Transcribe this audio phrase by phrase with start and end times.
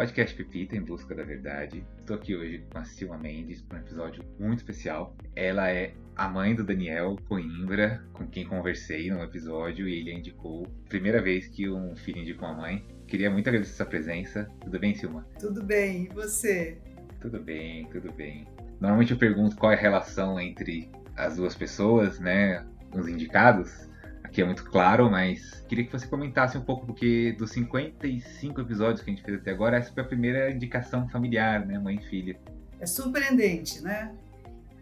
[0.00, 1.84] podcast Pepita em Busca da Verdade.
[1.98, 5.14] Estou aqui hoje com a Silma Mendes para um episódio muito especial.
[5.36, 10.66] Ela é a mãe do Daniel Coimbra, com quem conversei no episódio e ele indicou.
[10.88, 12.82] Primeira vez que um filho indicou a mãe.
[13.06, 14.48] Queria muito agradecer sua presença.
[14.62, 15.26] Tudo bem, Silma?
[15.38, 16.78] Tudo bem, e você?
[17.20, 18.48] Tudo bem, tudo bem.
[18.80, 22.66] Normalmente eu pergunto qual é a relação entre as duas pessoas, né?
[22.94, 23.89] Os indicados
[24.30, 29.02] aqui é muito claro, mas queria que você comentasse um pouco, porque dos 55 episódios
[29.02, 31.78] que a gente fez até agora, essa foi a primeira indicação familiar, né?
[31.78, 32.40] Mãe e filha.
[32.78, 34.16] É surpreendente, né?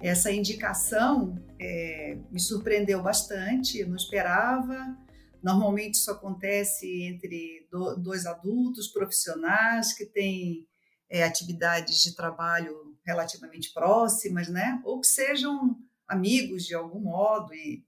[0.01, 4.97] Essa indicação é, me surpreendeu bastante, não esperava.
[5.43, 10.67] Normalmente isso acontece entre do, dois adultos profissionais que têm
[11.11, 14.81] é, atividades de trabalho relativamente próximas, né?
[14.85, 15.75] Ou que sejam
[16.07, 17.88] amigos de algum modo e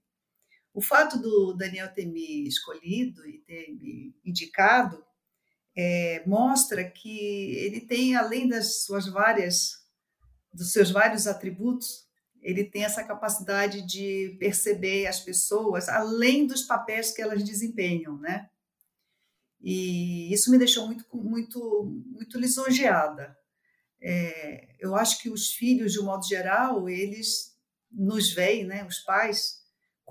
[0.73, 5.03] o fato do Daniel ter me escolhido e ter me indicado
[5.75, 9.85] é, mostra que ele tem, além das suas várias,
[10.53, 12.05] dos seus vários atributos,
[12.41, 18.49] ele tem essa capacidade de perceber as pessoas além dos papéis que elas desempenham, né?
[19.61, 23.37] E isso me deixou muito, muito, muito lisonjeada.
[24.01, 27.55] É, eu acho que os filhos, de um modo geral, eles
[27.91, 28.83] nos veem, né?
[28.85, 29.60] Os pais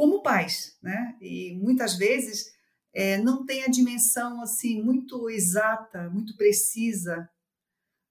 [0.00, 1.14] como pais, né?
[1.20, 2.54] E muitas vezes
[2.90, 7.28] é, não tem a dimensão assim muito exata, muito precisa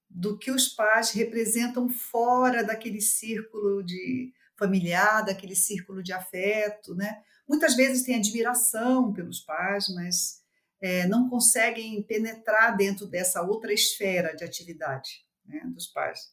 [0.07, 7.23] do que os pais representam fora daquele círculo de familiar, daquele círculo de afeto, né?
[7.47, 10.43] Muitas vezes tem admiração pelos pais, mas
[10.79, 16.31] é, não conseguem penetrar dentro dessa outra esfera de atividade né, dos pais.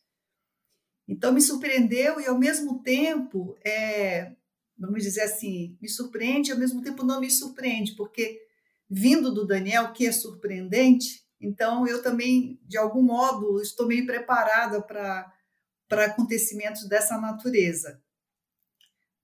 [1.09, 4.37] Então me surpreendeu e ao mesmo tempo é,
[4.79, 8.41] vamos dizer assim, me surpreende ao mesmo tempo não me surpreende, porque
[8.89, 14.83] vindo do Daniel, que é surpreendente, então eu também, de algum modo, estou meio preparada
[14.83, 15.33] para
[15.89, 18.03] para acontecimentos dessa natureza.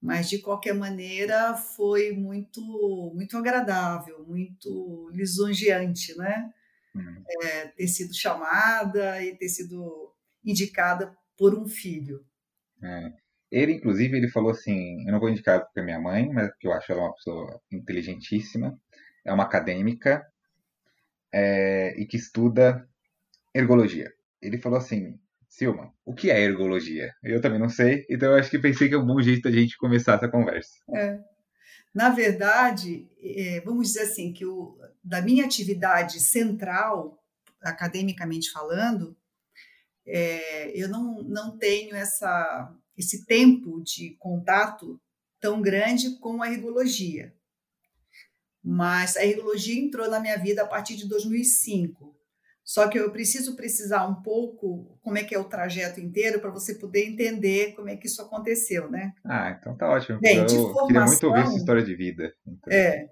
[0.01, 2.61] Mas de qualquer maneira foi muito
[3.15, 6.53] muito agradável, muito lisonjeante, né?
[6.95, 7.25] Uhum.
[7.43, 10.13] É, ter sido chamada e ter sido
[10.45, 12.25] indicada por um filho.
[12.83, 13.13] É.
[13.53, 16.67] Ele, inclusive, ele falou assim: eu não vou indicar porque é minha mãe, mas porque
[16.67, 18.81] eu acho ela uma pessoa inteligentíssima,
[19.27, 20.27] é uma acadêmica
[21.31, 22.89] é, e que estuda
[23.55, 24.11] ergologia.
[24.41, 27.13] Ele falou assim: Silma, o que é ergologia?
[27.23, 29.51] Eu também não sei, então eu acho que pensei que é um bom jeito da
[29.51, 30.73] gente começar essa conversa.
[30.95, 31.21] É.
[31.95, 37.23] Na verdade, é, vamos dizer assim, que o, da minha atividade central,
[37.61, 39.15] academicamente falando,
[40.07, 45.01] é, eu não, não tenho essa esse tempo de contato
[45.41, 47.35] tão grande com a ergologia.
[48.63, 52.13] Mas a ergologia entrou na minha vida a partir de 2005.
[52.65, 56.51] Só que eu preciso precisar um pouco como é que é o trajeto inteiro para
[56.51, 59.13] você poder entender como é que isso aconteceu, né?
[59.25, 60.21] Ah, então tá ótimo.
[60.21, 62.33] Bem, eu formação, queria muito ouvir essa história de vida.
[62.47, 62.73] Então.
[62.73, 63.09] É,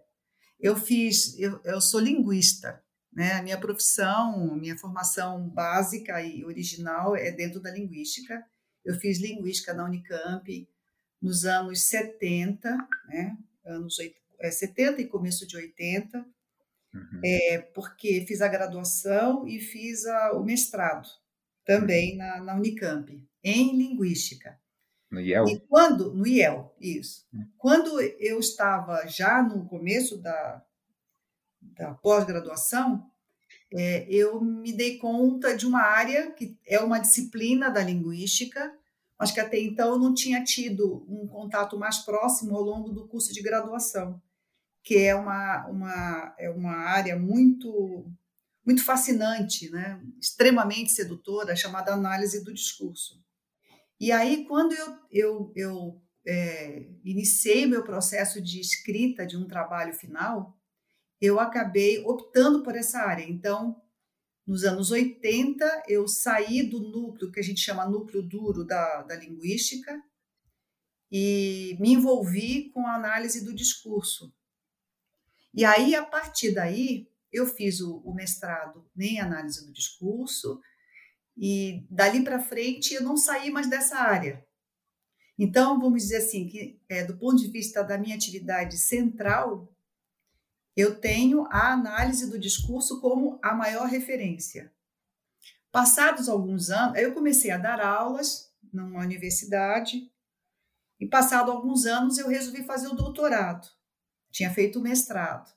[0.61, 2.81] eu fiz, eu, eu sou linguista,
[3.12, 3.33] né?
[3.33, 8.45] A minha profissão, minha formação básica e original é dentro da linguística.
[8.85, 10.69] Eu fiz linguística na Unicamp
[11.21, 12.77] nos anos 70,
[13.09, 13.37] né?
[13.65, 13.97] anos
[14.41, 17.21] 70 é, e começo de 80, uhum.
[17.25, 21.09] é, porque fiz a graduação e fiz a, o mestrado
[21.65, 22.19] também uhum.
[22.19, 24.59] na, na, Unicamp, em linguística.
[25.11, 25.49] No IEL?
[25.49, 27.27] E quando, no IEL, isso.
[27.33, 27.47] Uhum.
[27.59, 30.65] Quando eu estava já no começo da,
[31.61, 33.11] da pós-graduação,
[33.72, 38.75] é, eu me dei conta de uma área que é uma disciplina da linguística,
[39.19, 43.06] mas que até então eu não tinha tido um contato mais próximo ao longo do
[43.06, 44.20] curso de graduação,
[44.82, 48.10] que é uma, uma, é uma área muito,
[48.64, 50.00] muito fascinante, né?
[50.19, 53.22] extremamente sedutora, chamada análise do discurso.
[54.00, 59.93] E aí, quando eu, eu, eu é, iniciei meu processo de escrita de um trabalho
[59.93, 60.56] final,
[61.20, 63.25] eu acabei optando por essa área.
[63.28, 63.81] Então,
[64.46, 69.14] nos anos 80, eu saí do núcleo que a gente chama núcleo duro da, da
[69.17, 70.02] linguística
[71.12, 74.32] e me envolvi com a análise do discurso.
[75.52, 80.61] E aí, a partir daí, eu fiz o, o mestrado em análise do discurso
[81.37, 84.44] e dali para frente eu não saí mais dessa área.
[85.38, 89.75] Então, vamos dizer assim, que é, do ponto de vista da minha atividade central,
[90.81, 94.73] eu tenho a análise do discurso como a maior referência.
[95.71, 100.11] Passados alguns anos, eu comecei a dar aulas numa universidade
[100.99, 103.69] e passado alguns anos eu resolvi fazer o doutorado.
[104.31, 105.53] Tinha feito o mestrado.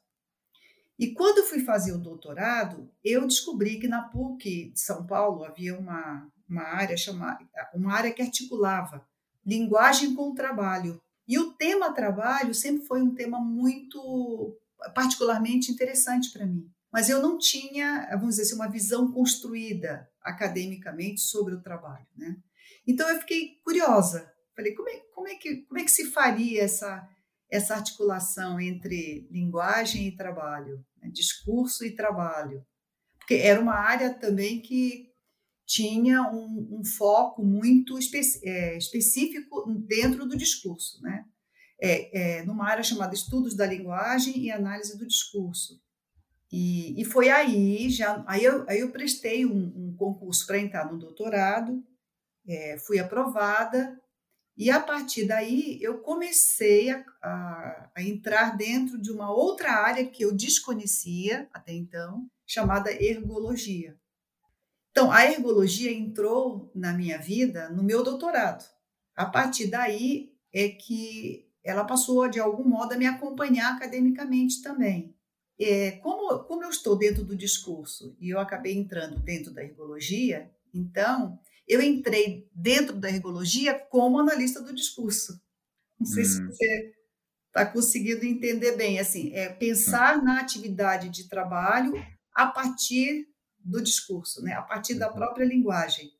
[0.97, 5.43] E quando eu fui fazer o doutorado, eu descobri que na PUC de São Paulo
[5.43, 7.43] havia uma, uma área chamada
[7.73, 9.05] uma área que articulava
[9.45, 11.01] linguagem com trabalho.
[11.27, 14.57] E o tema trabalho sempre foi um tema muito
[14.93, 16.69] particularmente interessante para mim.
[16.91, 22.37] Mas eu não tinha, vamos dizer assim, uma visão construída academicamente sobre o trabalho, né?
[22.87, 24.31] Então eu fiquei curiosa.
[24.55, 27.07] Falei, como é, como é, que, como é que se faria essa,
[27.49, 31.09] essa articulação entre linguagem e trabalho, né?
[31.09, 32.63] discurso e trabalho?
[33.17, 35.09] Porque era uma área também que
[35.65, 41.25] tinha um, um foco muito espe é, específico dentro do discurso, né?
[41.85, 45.81] É, é, numa área chamada Estudos da Linguagem e Análise do Discurso.
[46.49, 50.89] E, e foi aí, já, aí, eu, aí eu prestei um, um concurso para entrar
[50.89, 51.83] no doutorado,
[52.47, 53.99] é, fui aprovada,
[54.55, 60.05] e a partir daí eu comecei a, a, a, entrar dentro de uma outra área
[60.05, 63.97] que eu desconhecia até então, chamada ergologia.
[64.91, 68.63] Então, a ergologia entrou na minha vida no meu doutorado.
[69.15, 75.15] A partir daí é que ela passou, de algum modo, a me acompanhar academicamente também.
[75.59, 80.51] É, como, como eu estou dentro do discurso e eu acabei entrando dentro da ergologia,
[80.73, 85.39] então eu entrei dentro da ergologia como analista do discurso.
[85.99, 86.25] Não sei hum.
[86.25, 86.93] se você
[87.47, 88.99] está conseguindo entender bem.
[88.99, 91.93] Assim, é pensar na atividade de trabalho
[92.33, 93.27] a partir
[93.59, 94.53] do discurso, né?
[94.53, 95.13] a partir da uhum.
[95.13, 96.11] própria linguagem.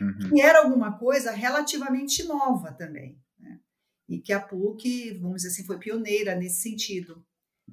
[0.00, 0.30] Uhum.
[0.30, 3.20] Que era alguma coisa relativamente nova também.
[4.08, 7.24] E que a PUC, vamos dizer assim, foi pioneira nesse sentido,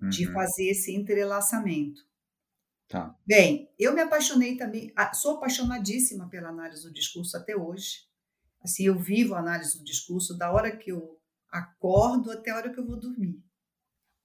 [0.01, 0.09] uhum.
[0.09, 2.01] de fazer esse entrelaçamento.
[2.87, 3.17] Tá.
[3.25, 8.05] Bem, eu me apaixonei também, sou apaixonadíssima pela análise do discurso até hoje.
[8.61, 12.73] Assim, eu vivo a análise do discurso da hora que eu acordo até a hora
[12.73, 13.41] que eu vou dormir.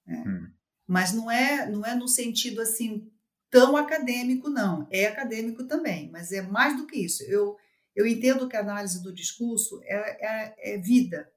[0.07, 0.25] Né?
[0.27, 0.53] Hum.
[0.87, 3.11] Mas não é, não é no sentido assim
[3.51, 4.87] tão acadêmico, não.
[4.91, 7.23] É acadêmico também, mas é mais do que isso.
[7.25, 7.57] Eu,
[7.95, 11.31] eu entendo que a análise do discurso é, é, é vida,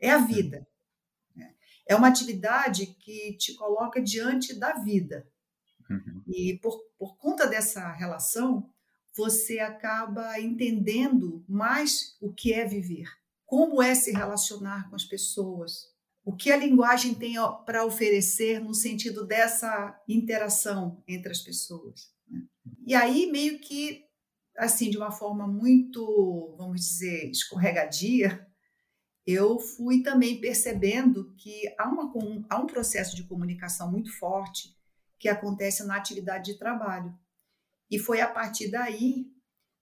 [0.00, 0.66] é a vida.
[1.34, 1.54] Né?
[1.86, 5.26] É uma atividade que te coloca diante da vida.
[5.90, 6.22] Uhum.
[6.26, 8.70] E por, por conta dessa relação,
[9.16, 13.08] você acaba entendendo mais o que é viver,
[13.44, 15.92] como é se relacionar com as pessoas,
[16.24, 17.34] o que a linguagem tem
[17.64, 22.12] para oferecer no sentido dessa interação entre as pessoas.
[22.28, 22.42] Né?
[22.86, 24.04] E aí, meio que,
[24.56, 28.46] assim, de uma forma muito, vamos dizer, escorregadia,
[29.30, 32.10] eu fui também percebendo que há, uma,
[32.48, 34.74] há um processo de comunicação muito forte
[35.18, 37.14] que acontece na atividade de trabalho.
[37.90, 39.26] E foi a partir daí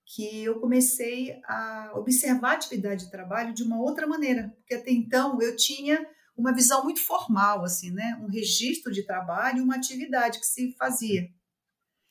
[0.04, 4.90] que eu comecei a observar a atividade de trabalho de uma outra maneira, porque até
[4.90, 6.04] então eu tinha
[6.37, 8.20] uma visão muito formal, assim, né?
[8.20, 11.28] Um registro de trabalho, uma atividade que se fazia.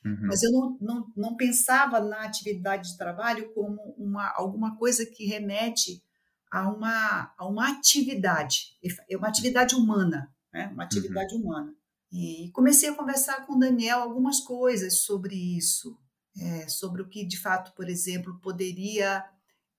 [0.02, 0.20] Uhum.
[0.22, 5.26] Mas eu não, não, não pensava na atividade de trabalho como uma, alguma coisa que
[5.26, 6.02] remete
[6.50, 8.76] a uma, a uma atividade,
[9.08, 10.68] é uma atividade humana, né?
[10.72, 11.42] uma atividade uhum.
[11.42, 11.74] humana.
[12.12, 15.98] E comecei a conversar com o Daniel algumas coisas sobre isso,
[16.38, 19.24] é, sobre o que de fato, por exemplo, poderia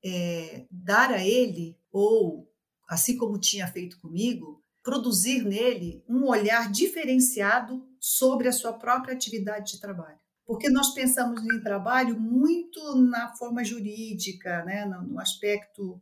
[0.03, 2.51] é, dar a ele ou
[2.87, 9.73] assim como tinha feito comigo, produzir nele um olhar diferenciado sobre a sua própria atividade
[9.73, 10.17] de trabalho.
[10.45, 14.85] Porque nós pensamos em trabalho muito na forma jurídica, né?
[14.85, 16.01] no aspecto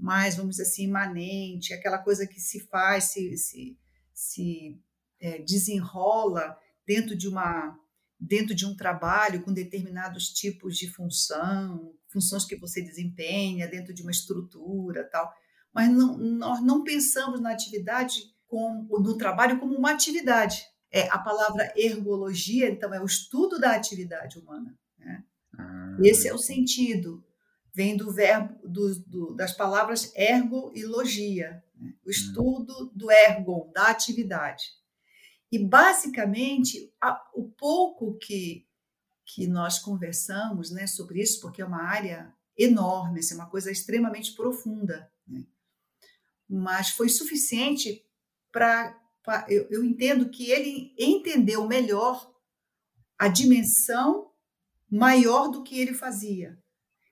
[0.00, 3.78] mais, vamos dizer assim, imanente, aquela coisa que se faz, se, se,
[4.12, 4.80] se
[5.20, 7.78] é, desenrola dentro de uma
[8.22, 14.02] dentro de um trabalho com determinados tipos de função, funções que você desempenha dentro de
[14.02, 15.32] uma estrutura, tal
[15.72, 20.62] mas não, nós não pensamos na atividade como, no trabalho como uma atividade.
[20.92, 24.76] É, a palavra ergologia, então, é o estudo da atividade humana.
[24.98, 25.24] Né?
[25.56, 27.24] Ah, Esse é o sentido.
[27.72, 31.94] Vem do verbo do, do, das palavras ergo e logia, né?
[32.04, 32.10] o hum.
[32.10, 34.64] estudo do ergon, da atividade.
[35.52, 38.66] E basicamente a, o pouco que
[39.32, 44.34] que nós conversamos, né, sobre isso, porque é uma área enorme, assim, uma coisa extremamente
[44.34, 45.08] profunda.
[45.24, 45.46] Né?
[46.50, 48.04] mas foi suficiente
[48.50, 48.98] para.
[49.48, 52.34] Eu, eu entendo que ele entendeu melhor
[53.16, 54.32] a dimensão
[54.90, 56.58] maior do que ele fazia,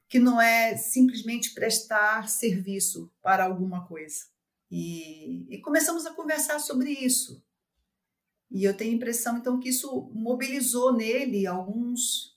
[0.08, 4.24] que não é simplesmente prestar serviço para alguma coisa.
[4.70, 7.44] E, e, começamos a conversar sobre isso.
[8.50, 12.36] E eu tenho a impressão, então, que isso mobilizou nele alguns,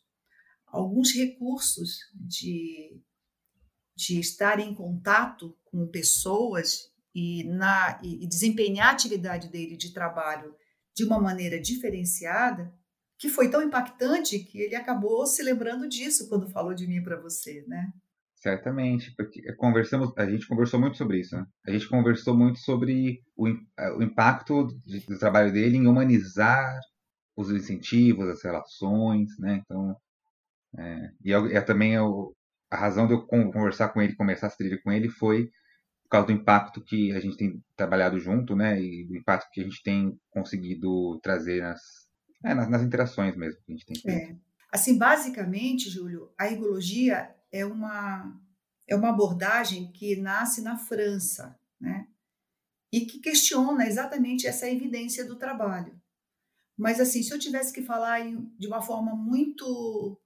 [0.68, 3.02] alguns recursos de,
[3.96, 10.56] de estar em contato com pessoas e, na, e desempenhar a atividade dele de trabalho
[10.94, 12.74] de uma maneira diferenciada,
[13.22, 17.22] que foi tão impactante que ele acabou se lembrando disso quando falou de mim para
[17.22, 17.94] você, né?
[18.34, 21.46] Certamente, porque conversamos, a gente conversou muito sobre isso, né?
[21.68, 26.80] A gente conversou muito sobre o, o impacto do trabalho dele em humanizar
[27.38, 29.62] os incentivos, as relações, né?
[29.64, 29.96] Então,
[30.80, 32.36] é, e é, também eu,
[32.72, 35.46] a razão de eu conversar com ele, começar a trilha com ele foi
[36.06, 38.82] por causa do impacto que a gente tem trabalhado junto, né?
[38.82, 42.01] E do impacto que a gente tem conseguido trazer nas,
[42.44, 44.32] é, nas, nas, interações mesmo que a gente tem feito.
[44.32, 44.36] É.
[44.72, 48.40] Assim, basicamente, Júlio, a ergologia é uma,
[48.88, 52.08] é uma abordagem que nasce na França, né?
[52.92, 56.00] E que questiona exatamente essa evidência do trabalho.
[56.78, 58.22] Mas, assim, se eu tivesse que falar
[58.58, 60.20] de uma forma muito,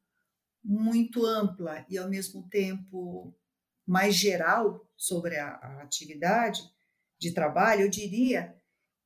[0.64, 3.36] muito ampla e, ao mesmo tempo,
[3.86, 6.62] mais geral sobre a, a atividade
[7.20, 8.56] de trabalho, eu diria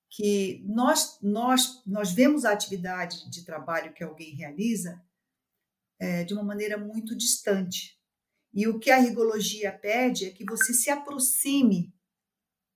[0.09, 5.01] que nós, nós, nós vemos a atividade de trabalho que alguém realiza
[5.99, 7.99] é, de uma maneira muito distante.
[8.53, 11.93] E o que a rigologia pede é que você se aproxime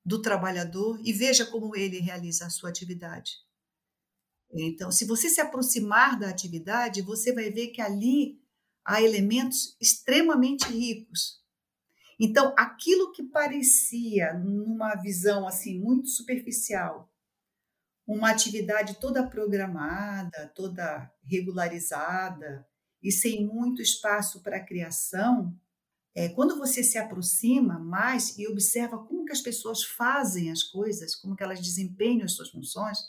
[0.05, 3.31] do trabalhador e veja como ele realiza a sua atividade.
[4.51, 8.39] Então, se você se aproximar da atividade, você vai ver que ali
[8.85, 11.41] há elementos extremamente ricos.
[12.19, 17.11] Então, aquilo que parecia numa visão assim muito superficial,
[18.05, 22.67] uma atividade toda programada, toda regularizada
[23.01, 25.57] e sem muito espaço para criação,
[26.15, 31.15] é, quando você se aproxima mais e observa como que as pessoas fazem as coisas,
[31.15, 32.99] como que elas desempenham as suas funções,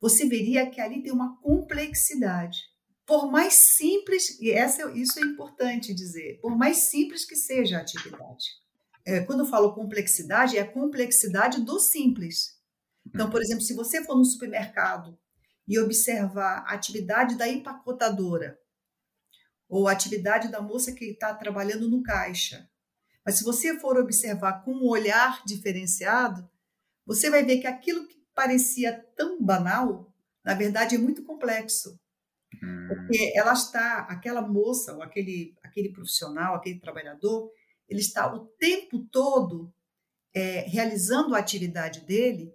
[0.00, 2.58] você veria que ali tem uma complexidade.
[3.06, 7.80] Por mais simples, e essa, isso é importante dizer, por mais simples que seja a
[7.80, 8.44] atividade.
[9.06, 12.55] É, quando eu falo complexidade, é a complexidade do simples.
[13.06, 15.18] Então, por exemplo, se você for no supermercado
[15.66, 18.58] e observar a atividade da empacotadora,
[19.68, 22.68] ou a atividade da moça que está trabalhando no caixa.
[23.24, 26.48] Mas se você for observar com um olhar diferenciado,
[27.04, 30.12] você vai ver que aquilo que parecia tão banal,
[30.44, 31.98] na verdade é muito complexo.
[32.62, 32.86] Hum.
[32.88, 37.50] Porque ela está, aquela moça, ou aquele, aquele profissional, aquele trabalhador,
[37.88, 39.72] ele está o tempo todo
[40.34, 42.54] é, realizando a atividade dele,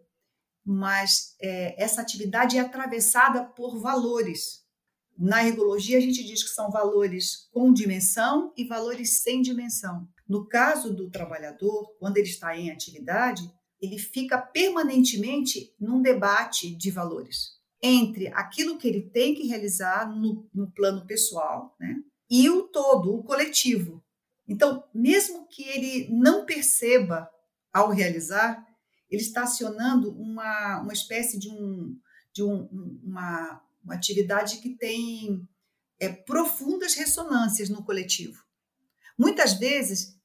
[0.65, 4.61] mas é, essa atividade é atravessada por valores.
[5.17, 10.07] Na ergologia, a gente diz que são valores com dimensão e valores sem dimensão.
[10.27, 13.51] No caso do trabalhador, quando ele está em atividade,
[13.81, 20.47] ele fica permanentemente num debate de valores entre aquilo que ele tem que realizar no,
[20.53, 21.95] no plano pessoal né,
[22.29, 24.03] e o todo, o coletivo.
[24.47, 27.27] Então, mesmo que ele não perceba
[27.73, 28.63] ao realizar,
[29.11, 31.99] ele está acionando uma, uma espécie de, um,
[32.33, 32.63] de um,
[33.03, 35.47] uma, uma atividade que tem
[35.99, 38.41] é, profundas ressonâncias no coletivo.
[39.17, 40.17] Muitas vezes,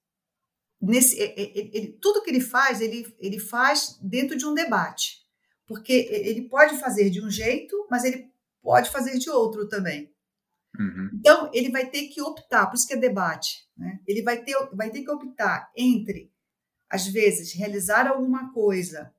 [0.80, 5.26] nesse, ele, ele, tudo que ele faz, ele, ele faz dentro de um debate,
[5.66, 8.30] porque ele pode fazer de um jeito, mas ele
[8.62, 10.14] pode fazer de outro também.
[10.78, 11.10] Uhum.
[11.14, 13.66] Então, ele vai ter que optar, por isso que é debate.
[13.76, 13.98] Né?
[14.06, 16.32] Ele vai ter, vai ter que optar entre,
[16.90, 19.12] às vezes, realizar alguma coisa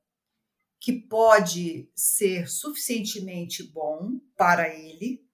[0.79, 5.25] que pode ser suficientemente bom para ele,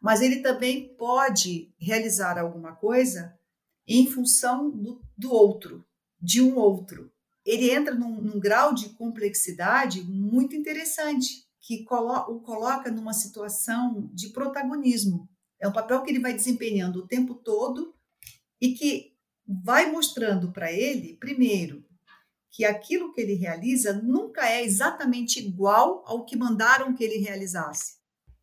[0.00, 3.38] mas ele também pode realizar alguma coisa
[3.86, 5.84] em função do, do outro,
[6.20, 7.12] de um outro.
[7.44, 14.10] Ele entra num, num grau de complexidade muito interessante, que colo o coloca numa situação
[14.12, 15.28] de protagonismo.
[15.60, 17.94] É um papel que ele vai desempenhando o tempo todo
[18.60, 19.15] e que
[19.46, 21.84] vai mostrando para ele, primeiro,
[22.50, 27.96] que aquilo que ele realiza nunca é exatamente igual ao que mandaram que ele realizasse.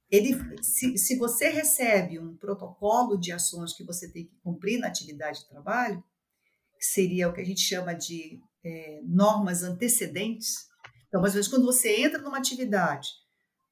[0.09, 4.87] Ele, se, se você recebe um protocolo de ações que você tem que cumprir na
[4.87, 6.03] atividade de trabalho,
[6.77, 10.67] que seria o que a gente chama de é, normas antecedentes.
[11.07, 13.09] Então, às vezes, quando você entra numa atividade,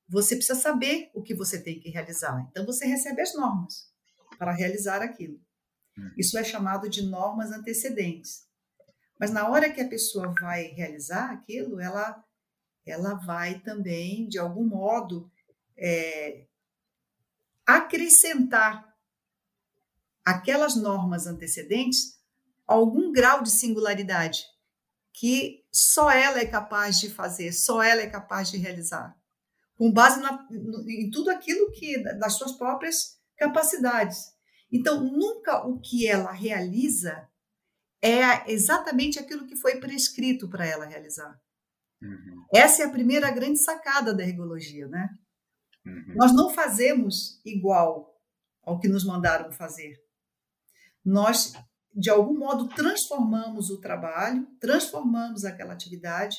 [0.09, 2.47] você precisa saber o que você tem que realizar.
[2.49, 3.91] Então, você recebe as normas
[4.39, 5.39] para realizar aquilo.
[5.97, 6.11] Hum.
[6.17, 8.47] Isso é chamado de normas antecedentes.
[9.19, 12.23] Mas na hora que a pessoa vai realizar aquilo, ela,
[12.85, 15.31] ela vai também, de algum modo,
[15.77, 16.45] é,
[17.65, 18.91] acrescentar
[20.25, 22.19] aquelas normas antecedentes
[22.71, 24.45] algum grau de singularidade
[25.13, 29.15] que só ela é capaz de fazer, só ela é capaz de realizar,
[29.75, 30.47] com base na,
[30.87, 34.30] em tudo aquilo que das suas próprias capacidades.
[34.71, 37.27] Então, nunca o que ela realiza
[38.01, 41.39] é exatamente aquilo que foi prescrito para ela realizar.
[42.01, 42.45] Uhum.
[42.53, 45.09] Essa é a primeira grande sacada da ergologia, né?
[45.85, 46.15] Uhum.
[46.15, 48.19] Nós não fazemos igual
[48.63, 49.99] ao que nos mandaram fazer.
[51.03, 51.53] Nós,
[51.93, 56.37] de algum modo, transformamos o trabalho, transformamos aquela atividade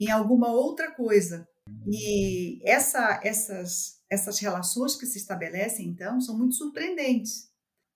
[0.00, 1.46] em alguma outra coisa.
[1.86, 7.47] E essa, essas, essas relações que se estabelecem, então, são muito surpreendentes.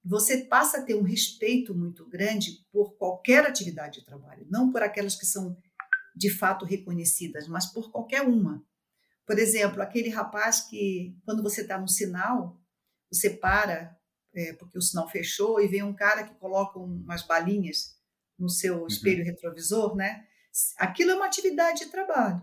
[0.05, 4.83] Você passa a ter um respeito muito grande por qualquer atividade de trabalho, não por
[4.83, 5.57] aquelas que são
[6.15, 8.65] de fato reconhecidas, mas por qualquer uma.
[9.27, 12.61] Por exemplo, aquele rapaz que, quando você está no sinal,
[13.11, 13.97] você para,
[14.35, 17.97] é, porque o sinal fechou, e vem um cara que coloca umas balinhas
[18.39, 18.87] no seu uhum.
[18.87, 19.27] espelho uhum.
[19.27, 20.27] retrovisor, né?
[20.79, 22.43] Aquilo é uma atividade de trabalho.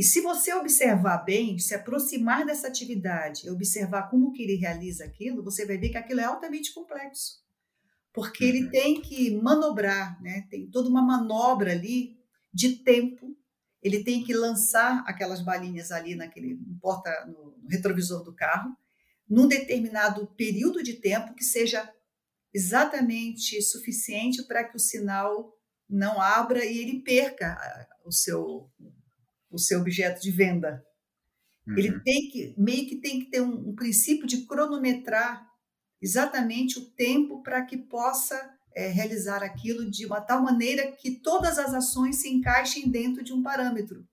[0.00, 5.44] E se você observar bem, se aproximar dessa atividade, observar como que ele realiza aquilo,
[5.44, 7.44] você vai ver que aquilo é altamente complexo.
[8.10, 8.70] Porque ele uhum.
[8.70, 10.46] tem que manobrar, né?
[10.48, 12.18] Tem toda uma manobra ali
[12.50, 13.36] de tempo.
[13.82, 18.74] Ele tem que lançar aquelas balinhas ali naquele porta no retrovisor do carro
[19.28, 21.86] num determinado período de tempo que seja
[22.54, 25.54] exatamente suficiente para que o sinal
[25.86, 28.70] não abra e ele perca o seu
[29.50, 30.82] o seu objeto de venda.
[31.66, 31.76] Uhum.
[31.76, 35.46] Ele tem que meio que tem que ter um, um princípio de cronometrar
[36.00, 38.38] exatamente o tempo para que possa
[38.74, 43.32] é, realizar aquilo de uma tal maneira que todas as ações se encaixem dentro de
[43.32, 44.06] um parâmetro.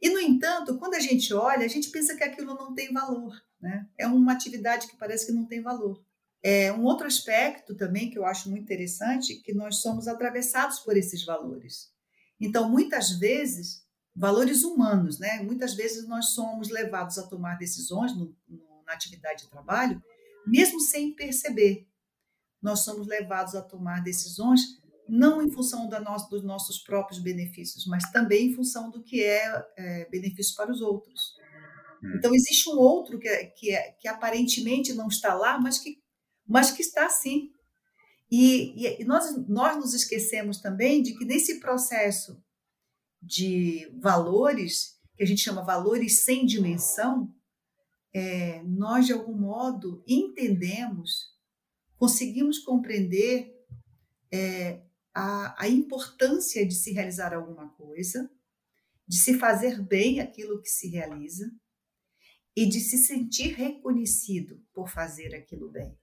[0.00, 3.34] E, no entanto, quando a gente olha, a gente pensa que aquilo não tem valor.
[3.60, 3.86] Né?
[3.98, 6.02] É uma atividade que parece que não tem valor.
[6.42, 10.96] É um outro aspecto também que eu acho muito interessante que nós somos atravessados por
[10.96, 11.90] esses valores.
[12.40, 13.82] Então, muitas vezes,
[14.14, 15.42] valores humanos, né?
[15.42, 20.02] Muitas vezes nós somos levados a tomar decisões no, no, na atividade de trabalho,
[20.46, 21.86] mesmo sem perceber.
[22.60, 24.60] Nós somos levados a tomar decisões
[25.08, 29.66] não em função da dos nossos próprios benefícios, mas também em função do que é,
[29.76, 31.34] é benefício para os outros.
[32.02, 32.14] Hum.
[32.16, 36.00] Então, existe um outro que, é, que, é, que aparentemente não está lá, mas que
[36.50, 37.52] mas que está sim.
[38.28, 42.42] E, e, nós, nós nos esquecemos também de que nesse processo
[43.22, 47.32] de valores, que a gente chama valores sem dimensão,
[48.12, 51.36] é, nós de algum modo entendemos,
[51.96, 53.54] conseguimos compreender
[54.32, 54.82] é,
[55.14, 58.30] a, a importância de se realizar alguma coisa,
[59.06, 61.50] de se fazer bem aquilo que se realiza
[62.56, 65.96] e de se sentir reconhecido por fazer aquilo bem.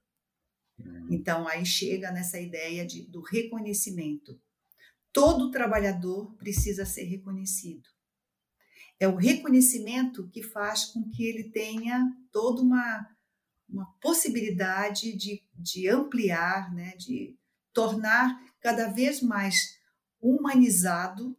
[0.79, 1.07] Uhum.
[1.11, 4.39] Então, aí chega nessa ideia de, do reconhecimento.
[5.17, 7.89] Todo trabalhador precisa ser reconhecido.
[8.99, 13.09] É o reconhecimento que faz com que ele tenha toda uma,
[13.67, 17.35] uma possibilidade de, de ampliar, né, de
[17.73, 19.79] tornar cada vez mais
[20.21, 21.35] humanizado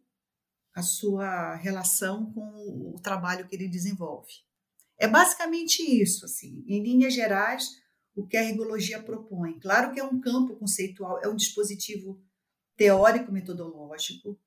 [0.75, 4.33] a sua relação com o trabalho que ele desenvolve.
[4.97, 7.81] É basicamente isso, assim, em linhas gerais,
[8.13, 9.61] o que a rigologia propõe.
[9.61, 12.21] Claro que é um campo conceitual, é um dispositivo
[12.79, 14.41] teórico-metodológico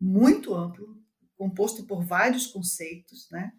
[0.00, 1.00] muito amplo,
[1.36, 3.52] composto por vários conceitos, né?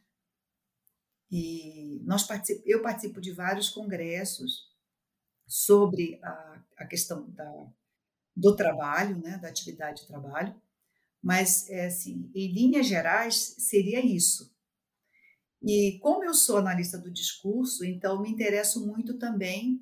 [1.32, 4.74] E nós particip, eu participo de vários congressos
[5.48, 7.74] sobre a, a questão da,
[8.36, 10.60] do trabalho, né, da atividade de trabalho,
[11.22, 14.54] mas é assim, em linhas gerais seria isso.
[15.62, 19.82] E como eu sou analista do discurso, então me interesso muito também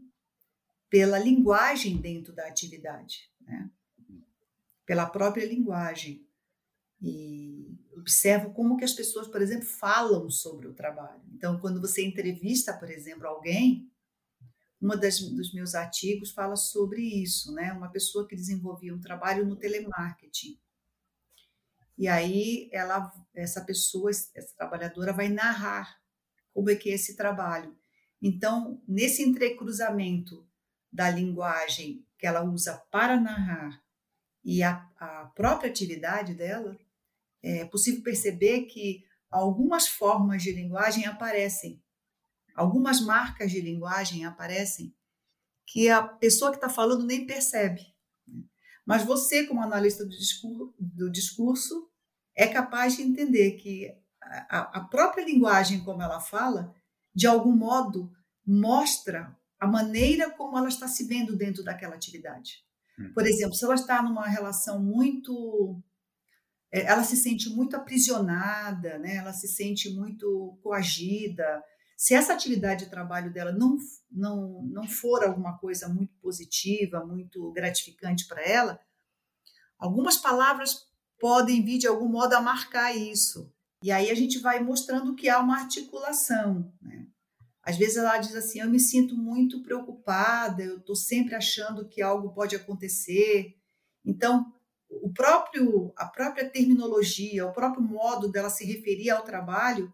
[0.90, 3.70] pela linguagem dentro da atividade, né?
[4.86, 6.28] Pela própria linguagem.
[7.02, 11.22] E observo como que as pessoas, por exemplo, falam sobre o trabalho.
[11.34, 13.92] Então, quando você entrevista, por exemplo, alguém,
[14.80, 17.72] uma das, dos meus artigos fala sobre isso, né?
[17.72, 20.60] Uma pessoa que desenvolvia um trabalho no telemarketing.
[21.98, 25.98] E aí ela, essa pessoa, essa trabalhadora vai narrar
[26.54, 27.78] como é que é esse trabalho.
[28.22, 30.48] Então, nesse entrecruzamento
[30.92, 33.83] da linguagem que ela usa para narrar
[34.44, 36.78] e a, a própria atividade dela,
[37.42, 41.82] é possível perceber que algumas formas de linguagem aparecem,
[42.56, 44.96] algumas marcas de linguagem aparecem
[45.66, 47.82] que a pessoa que está falando nem percebe.
[48.86, 51.90] Mas você, como analista do discurso, do discurso
[52.36, 56.74] é capaz de entender que a, a própria linguagem, como ela fala,
[57.14, 58.12] de algum modo
[58.46, 62.66] mostra a maneira como ela está se vendo dentro daquela atividade.
[63.00, 63.12] Hum.
[63.14, 65.82] Por exemplo, se ela está numa relação muito.
[66.72, 69.18] É, ela se sente muito aprisionada, né?
[69.18, 71.64] ela se sente muito coagida.
[71.96, 73.78] Se essa atividade de trabalho dela não,
[74.12, 78.80] não, não for alguma coisa muito positiva, muito gratificante para ela,
[79.78, 80.88] algumas palavras
[81.20, 83.54] podem vir de algum modo a marcar isso.
[83.82, 86.74] E aí a gente vai mostrando que há uma articulação.
[86.82, 87.08] Né?
[87.64, 92.02] Às vezes ela diz assim: Eu me sinto muito preocupada, eu estou sempre achando que
[92.02, 93.56] algo pode acontecer.
[94.06, 94.54] Então,
[94.90, 99.94] o próprio, a própria terminologia, o próprio modo dela se referir ao trabalho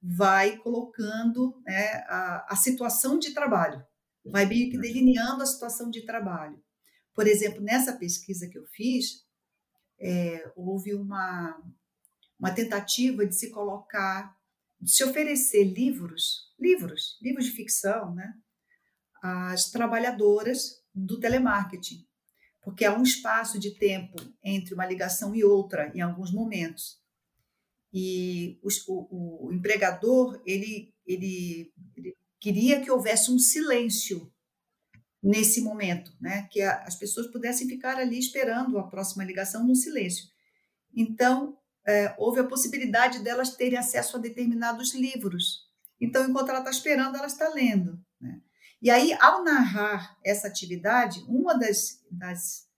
[0.00, 3.84] vai colocando né, a, a situação de trabalho,
[4.24, 6.62] vai meio que delineando a situação de trabalho.
[7.12, 9.26] Por exemplo, nessa pesquisa que eu fiz,
[9.98, 11.60] é, houve uma,
[12.38, 14.37] uma tentativa de se colocar,
[14.84, 18.32] se oferecer livros, livros, livros de ficção, né,
[19.22, 22.06] às trabalhadoras do telemarketing,
[22.62, 26.98] porque há um espaço de tempo entre uma ligação e outra em alguns momentos.
[27.92, 34.30] E o, o, empregador ele, ele, ele queria que houvesse um silêncio
[35.22, 36.46] nesse momento, né?
[36.50, 40.28] Que a, as pessoas pudessem ficar ali esperando a próxima ligação no silêncio.
[40.94, 41.58] Então,
[41.88, 45.66] é, houve a possibilidade delas terem acesso a determinados livros.
[45.98, 47.98] Então, enquanto ela está esperando, ela está lendo.
[48.20, 48.42] Né?
[48.82, 52.68] E aí, ao narrar essa atividade, uma das, das,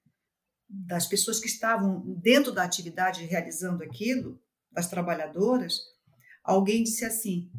[0.68, 5.81] das pessoas que estavam dentro da atividade realizando aquilo, das trabalhadoras,
[6.44, 7.51] alguém disse assim,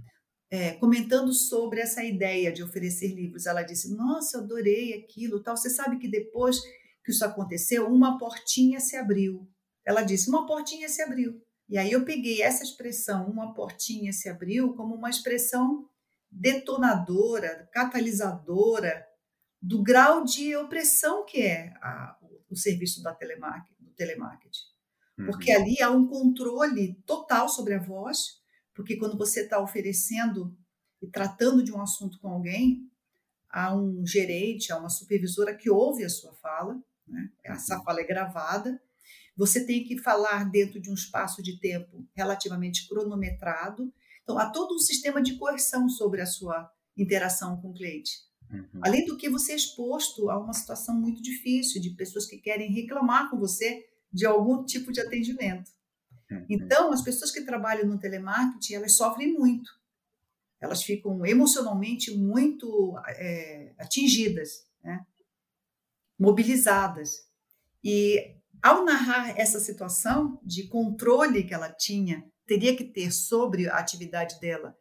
[0.50, 5.56] é, comentando sobre essa ideia de oferecer livros, ela disse: Nossa, eu adorei aquilo, tal.
[5.56, 6.60] Você sabe que depois
[7.04, 9.50] que isso aconteceu, uma portinha se abriu.
[9.86, 11.42] Ela disse: uma portinha se abriu.
[11.68, 15.88] E aí eu peguei essa expressão, uma portinha se abriu, como uma expressão
[16.30, 19.06] detonadora, catalisadora
[19.62, 22.18] do grau de opressão que é a,
[22.50, 24.60] o serviço da telemarketing, do telemarketing.
[25.18, 25.26] Uhum.
[25.28, 28.42] Porque ali há um controle total sobre a voz,
[28.74, 30.58] porque quando você está oferecendo
[31.02, 32.90] e tratando de um assunto com alguém,
[33.50, 37.30] há um gerente, há uma supervisora que ouve a sua fala, né?
[37.44, 37.84] essa uhum.
[37.84, 38.82] fala é gravada,
[39.36, 43.92] você tem que falar dentro de um espaço de tempo relativamente cronometrado.
[44.24, 48.12] Então, há todo um sistema de coerção sobre a sua interação com o cliente.
[48.52, 48.82] Uhum.
[48.84, 52.72] Além do que, você é exposto a uma situação muito difícil de pessoas que querem
[52.72, 55.72] reclamar com você de algum tipo de atendimento.
[56.30, 56.46] Uhum.
[56.50, 59.72] Então, as pessoas que trabalham no telemarketing, elas sofrem muito.
[60.60, 65.06] Elas ficam emocionalmente muito é, atingidas, né?
[66.20, 67.28] mobilizadas.
[67.84, 73.78] E ao narrar essa situação de controle que ela tinha, teria que ter sobre a
[73.78, 74.78] atividade dela,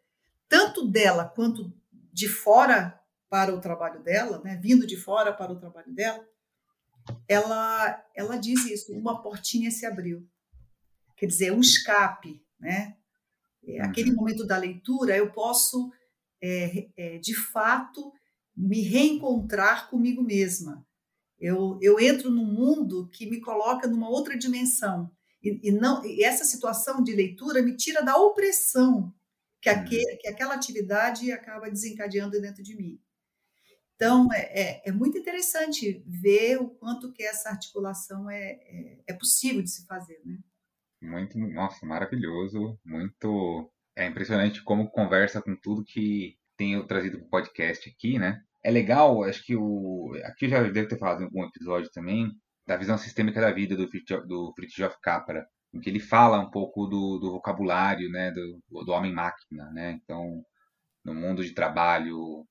[0.49, 1.73] tanto dela quanto
[2.13, 6.27] de fora para o trabalho dela, né, vindo de fora para o trabalho dela,
[7.29, 10.29] ela, ela diz isso: uma portinha se abriu.
[11.17, 12.97] Quer dizer, um escape, né?
[13.63, 14.17] É, aquele uhum.
[14.17, 15.93] momento da leitura, eu posso,
[16.43, 18.13] é, é, de fato,
[18.57, 20.85] me reencontrar comigo mesma.
[21.41, 25.11] Eu, eu entro num mundo que me coloca numa outra dimensão.
[25.43, 29.15] E, e não e essa situação de leitura me tira da opressão
[29.61, 29.77] que, uhum.
[29.77, 33.01] aquele, que aquela atividade acaba desencadeando dentro de mim.
[33.95, 39.13] Então, é, é, é, muito interessante ver o quanto que essa articulação é, é, é,
[39.13, 40.39] possível de se fazer, né?
[41.03, 43.71] Muito, nossa, maravilhoso, muito...
[43.97, 48.43] É impressionante como conversa com tudo que tenho trazido para o podcast aqui, né?
[48.63, 50.13] É legal, acho que o.
[50.25, 52.31] Aqui eu já devo ter falado em algum episódio também,
[52.67, 57.19] da visão sistêmica da vida do, Fritjof Capra, em que ele fala um pouco do,
[57.19, 59.71] do vocabulário né, do, do homem-máquina.
[59.73, 59.99] Né?
[60.03, 60.45] Então,
[61.05, 62.47] no mundo de trabalho,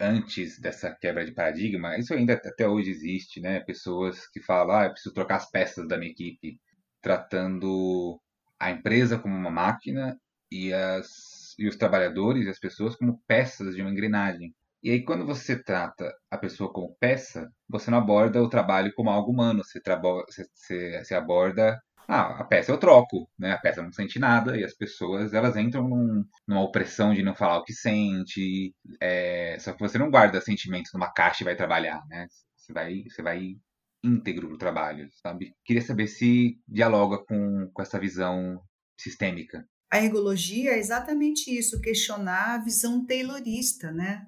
[0.00, 3.60] antes dessa quebra de paradigma, isso ainda até hoje existe, né?
[3.60, 6.58] Pessoas que falam, ah, eu preciso trocar as peças da minha equipe,
[7.02, 8.20] tratando
[8.58, 10.18] a empresa como uma máquina
[10.50, 14.54] e, as, e os trabalhadores e as pessoas como peças de uma engrenagem.
[14.82, 19.10] E aí, quando você trata a pessoa como peça, você não aborda o trabalho como
[19.10, 19.62] algo humano.
[19.62, 21.80] Você, você, você, você aborda.
[22.08, 23.52] Ah, a peça eu troco, né?
[23.52, 27.34] A peça não sente nada e as pessoas elas entram num, numa opressão de não
[27.34, 28.74] falar o que sente.
[29.00, 32.26] É, só que você não guarda sentimentos numa caixa e vai trabalhar, né?
[32.56, 33.56] Você vai, você vai
[34.02, 35.54] íntegro pro trabalho, sabe?
[35.64, 38.60] Queria saber se dialoga com, com essa visão
[38.98, 39.64] sistêmica.
[39.92, 44.26] A ergologia é exatamente isso, questionar a visão taylorista, né?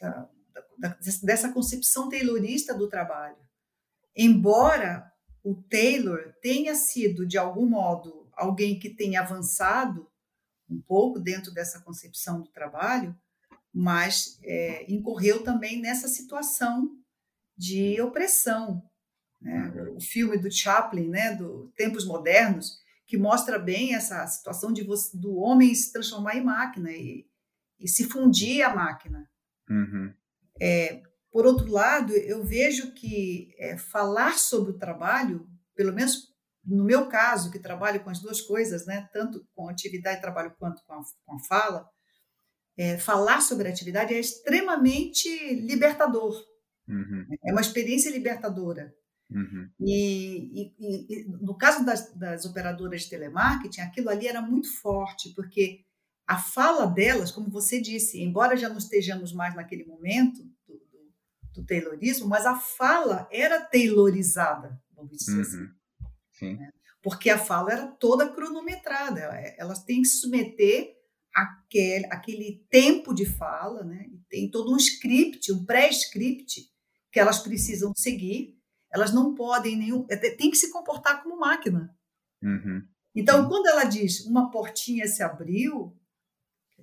[0.00, 0.28] Da,
[0.78, 3.36] da, dessa concepção taylorista do trabalho.
[4.16, 5.10] Embora
[5.42, 10.08] o Taylor tenha sido, de algum modo, alguém que tenha avançado
[10.68, 13.16] um pouco dentro dessa concepção do trabalho,
[13.72, 16.90] mas é, incorreu também nessa situação
[17.56, 18.82] de opressão.
[19.40, 19.72] Né?
[19.96, 25.16] O filme do Chaplin, né, do Tempos Modernos, que mostra bem essa situação de você,
[25.16, 27.26] do homem se transformar em máquina e,
[27.78, 29.28] e se fundir à máquina.
[29.68, 30.12] Uhum.
[30.60, 36.32] É, por outro lado, eu vejo que é, falar sobre o trabalho, pelo menos
[36.64, 40.54] no meu caso, que trabalho com as duas coisas, né, tanto com atividade de trabalho
[40.58, 41.88] quanto com a, com a fala,
[42.76, 46.34] é, falar sobre atividade é extremamente libertador.
[46.88, 47.26] Uhum.
[47.44, 48.94] É uma experiência libertadora.
[49.30, 49.70] Uhum.
[49.80, 55.32] E, e, e, no caso das, das, operadoras de telemarketing, aquilo ali era muito forte,
[55.34, 55.80] porque
[56.26, 61.14] a fala delas, como você disse, embora já não estejamos mais naquele momento do, do,
[61.54, 65.56] do Taylorismo, mas a fala era taylorizada, vamos dizer assim.
[65.56, 65.64] uhum.
[65.64, 65.74] assim.
[66.32, 66.56] Sim.
[66.56, 66.70] Né?
[67.02, 69.20] Porque a fala era toda cronometrada,
[69.58, 70.96] elas têm que se submeter
[71.34, 74.08] aquele, aquele tempo de fala, né?
[74.28, 76.70] tem todo um script, um pré-script
[77.10, 78.58] que elas precisam seguir.
[78.90, 81.94] Elas não podem nenhum, é, tem que se comportar como máquina.
[82.42, 82.86] Uhum.
[83.14, 85.96] Então, quando ela diz uma portinha se abriu,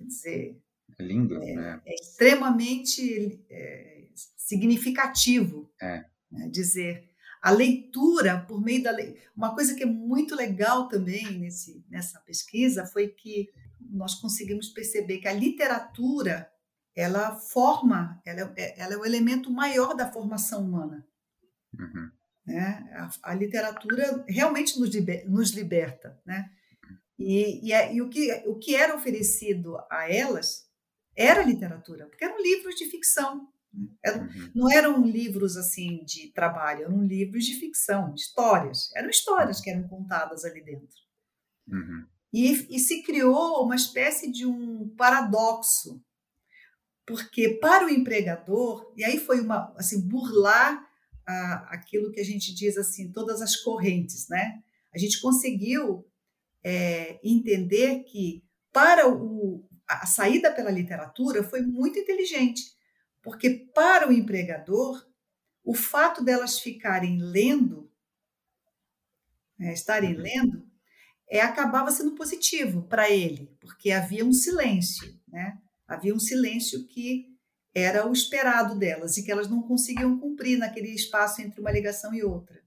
[0.00, 0.62] quer dizer,
[0.98, 1.82] é lindo, é, né?
[1.84, 6.04] é extremamente é, significativo é.
[6.30, 6.48] Né?
[6.48, 7.10] dizer
[7.40, 9.18] a leitura por meio da lei.
[9.34, 13.48] Uma coisa que é muito legal também nesse, nessa pesquisa foi que
[13.80, 16.50] nós conseguimos perceber que a literatura
[16.94, 21.06] ela forma, ela é, ela é o elemento maior da formação humana.
[21.72, 22.10] Uhum.
[22.46, 22.90] Né?
[22.92, 26.20] A, a, literatura realmente nos, liber, nos liberta.
[26.26, 26.50] Né?
[27.20, 30.66] E, e, é, e, o, que, o que era oferecido a elas
[31.14, 33.46] era literatura, porque eram livros de ficção.
[33.74, 33.88] Né?
[34.02, 34.50] Eram, uhum.
[34.54, 38.90] Não eram livros assim de trabalho, eram livros de ficção, histórias.
[38.96, 40.96] Eram histórias que eram contadas ali dentro.
[41.68, 42.06] Uhum.
[42.32, 46.02] E, e se criou uma espécie de um paradoxo,
[47.06, 50.88] porque para o empregador, e aí foi uma assim burlar
[51.26, 54.62] a, aquilo que a gente diz assim, todas as correntes, né?
[54.94, 56.09] A gente conseguiu
[56.62, 62.62] é, entender que para o, a saída pela literatura foi muito inteligente,
[63.22, 65.06] porque para o empregador,
[65.64, 67.90] o fato delas ficarem lendo,
[69.58, 70.22] né, estarem uhum.
[70.22, 70.70] lendo,
[71.28, 75.58] é, acabava sendo positivo para ele, porque havia um silêncio, né?
[75.86, 77.26] Havia um silêncio que
[77.72, 82.12] era o esperado delas e que elas não conseguiam cumprir naquele espaço entre uma ligação
[82.12, 82.60] e outra.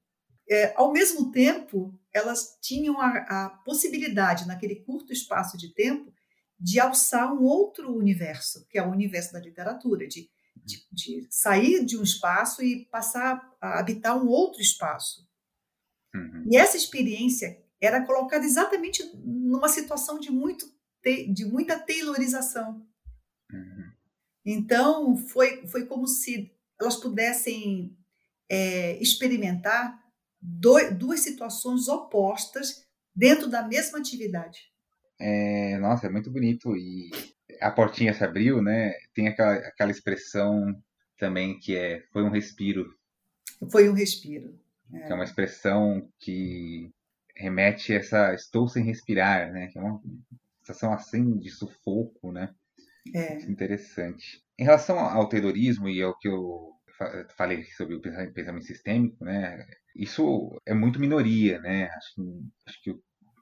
[0.49, 6.13] É, ao mesmo tempo, elas tinham a, a, possibilidade, naquele curto espaço de tempo,
[6.60, 11.84] de alçar um outro universo, que é o universo da literatura, de, de, de sair
[11.84, 15.28] de um espaço e passar a habitar um outro espaço.
[16.15, 16.47] Uhum.
[16.52, 20.65] E essa experiência era colocada exatamente numa situação de, muito,
[21.34, 22.88] de muita tailorização.
[23.52, 23.91] Uhum.
[24.45, 27.97] Então, foi, foi como se elas pudessem
[28.49, 30.03] é, experimentar
[30.43, 34.71] dois, duas situações opostas dentro da mesma atividade.
[35.19, 36.75] É, nossa, é muito bonito.
[36.75, 37.10] E
[37.62, 38.93] a portinha se abriu, né?
[39.13, 40.75] Tem aquela, aquela expressão
[41.17, 42.93] também que é foi um respiro.
[43.71, 44.60] Foi um respiro.
[44.93, 46.91] É, é uma expressão que
[47.36, 49.67] remete a essa estou sem respirar, né?
[49.67, 50.01] Que é uma
[50.60, 52.53] sensação assim de sufoco, né?
[53.13, 53.38] É.
[53.43, 54.43] Interessante.
[54.58, 56.73] Em relação ao terrorismo e ao que eu
[57.36, 59.65] falei sobre o pensamento sistêmico, né?
[59.95, 61.89] Isso é muito minoria, né?
[61.89, 62.91] Acho, acho que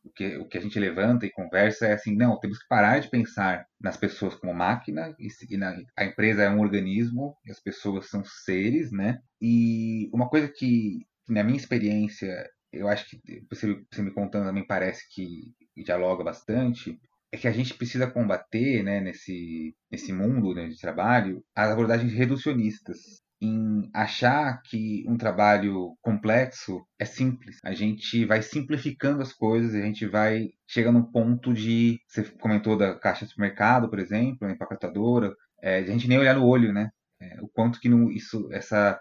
[0.03, 2.99] o que, o que a gente levanta e conversa é assim, não, temos que parar
[2.99, 7.51] de pensar nas pessoas como máquina, e, e na, a empresa é um organismo, e
[7.51, 9.19] as pessoas são seres, né?
[9.39, 14.65] E uma coisa que, na minha experiência, eu acho que você, você me contando também
[14.65, 16.99] parece que dialoga bastante,
[17.31, 22.11] é que a gente precisa combater, né, nesse, nesse mundo né, de trabalho, as abordagens
[22.11, 27.57] reducionistas em achar que um trabalho complexo é simples.
[27.63, 31.99] A gente vai simplificando as coisas, a gente vai chegando a um ponto de.
[32.07, 36.35] Você comentou da caixa de supermercado, por exemplo, a empacotadora, é, a gente nem olhar
[36.35, 36.89] no olho, né?
[37.19, 38.99] É, o quanto que não, isso, essa,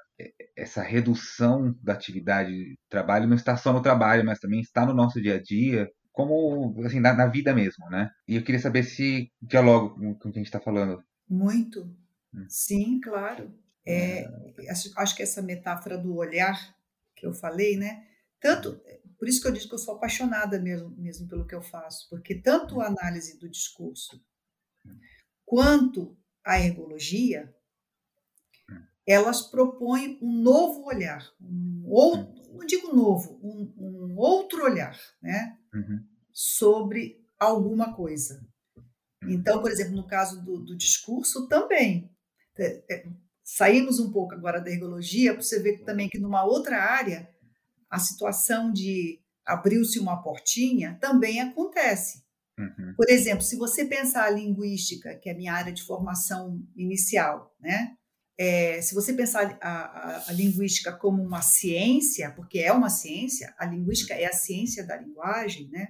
[0.56, 4.92] essa redução da atividade de trabalho não está só no trabalho, mas também está no
[4.94, 8.10] nosso dia a dia, como assim, na, na vida mesmo, né?
[8.28, 11.02] E eu queria saber se dialoga com, com o que a gente está falando.
[11.28, 11.84] Muito.
[12.34, 12.44] Hum.
[12.48, 13.50] Sim, claro.
[13.86, 14.26] É,
[14.70, 16.76] acho, acho, que essa metáfora do olhar
[17.16, 18.06] que eu falei, né?
[18.40, 18.80] Tanto,
[19.18, 22.08] por isso que eu digo que eu sou apaixonada mesmo, mesmo pelo que eu faço,
[22.08, 24.22] porque tanto a análise do discurso
[25.44, 27.54] quanto a ergologia,
[29.06, 35.58] elas propõem um novo olhar, um outro, não digo novo, um, um outro olhar, né?
[35.74, 36.06] Uhum.
[36.32, 38.46] Sobre alguma coisa.
[39.24, 42.10] Então, por exemplo, no caso do, do discurso, também.
[43.56, 47.28] Saímos um pouco agora da ergologia, para você ver também que numa outra área,
[47.88, 52.22] a situação de abriu-se uma portinha também acontece.
[52.58, 52.94] Uhum.
[52.96, 57.54] Por exemplo, se você pensar a linguística, que é a minha área de formação inicial,
[57.58, 57.96] né?
[58.40, 63.54] é, se você pensar a, a, a, linguística como uma ciência, porque é uma ciência,
[63.58, 65.88] a linguística é a ciência da linguagem, né?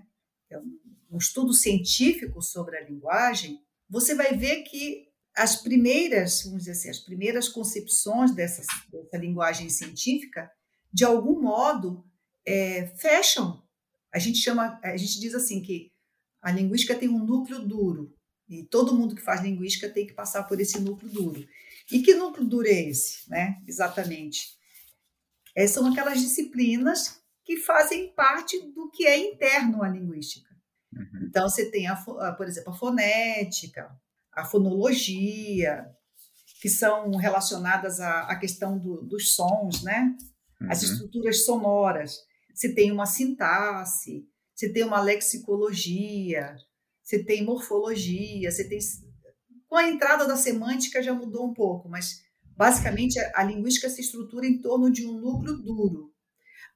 [0.51, 0.81] É um,
[1.12, 3.61] um estudo científico sobre a linguagem.
[3.88, 9.69] Você vai ver que as primeiras, vamos dizer assim, as primeiras concepções dessa, dessa linguagem
[9.69, 10.51] científica,
[10.93, 12.05] de algum modo,
[12.47, 13.62] é, fecham.
[14.12, 15.93] A gente chama, a gente diz assim que
[16.43, 18.14] a linguística tem um núcleo duro
[18.49, 21.49] e todo mundo que faz linguística tem que passar por esse núcleo duro.
[21.93, 23.57] E que núcleo duro é esse, né?
[23.66, 24.59] Exatamente.
[25.57, 30.51] É, são aquelas disciplinas que fazem parte do que é interno à linguística.
[30.93, 31.27] Uhum.
[31.29, 31.97] Então, você tem, a,
[32.37, 33.90] por exemplo, a fonética,
[34.33, 35.87] a fonologia,
[36.61, 40.14] que são relacionadas à, à questão do, dos sons, né?
[40.69, 40.93] As uhum.
[40.93, 42.19] estruturas sonoras.
[42.55, 46.55] Você tem uma sintaxe, você tem uma lexicologia,
[47.03, 48.79] você tem morfologia, você tem.
[49.66, 52.21] Com a entrada da semântica já mudou um pouco, mas
[52.57, 56.12] basicamente a, a linguística se estrutura em torno de um núcleo duro.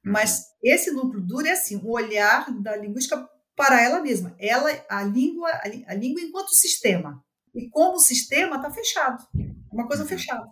[0.03, 0.43] Mas uhum.
[0.63, 4.35] esse núcleo duro é assim, o olhar da linguística para ela mesma.
[4.39, 5.49] Ela, a língua,
[5.87, 7.23] a língua enquanto sistema.
[7.55, 9.25] E como sistema está fechado,
[9.71, 10.09] uma coisa uhum.
[10.09, 10.45] fechada.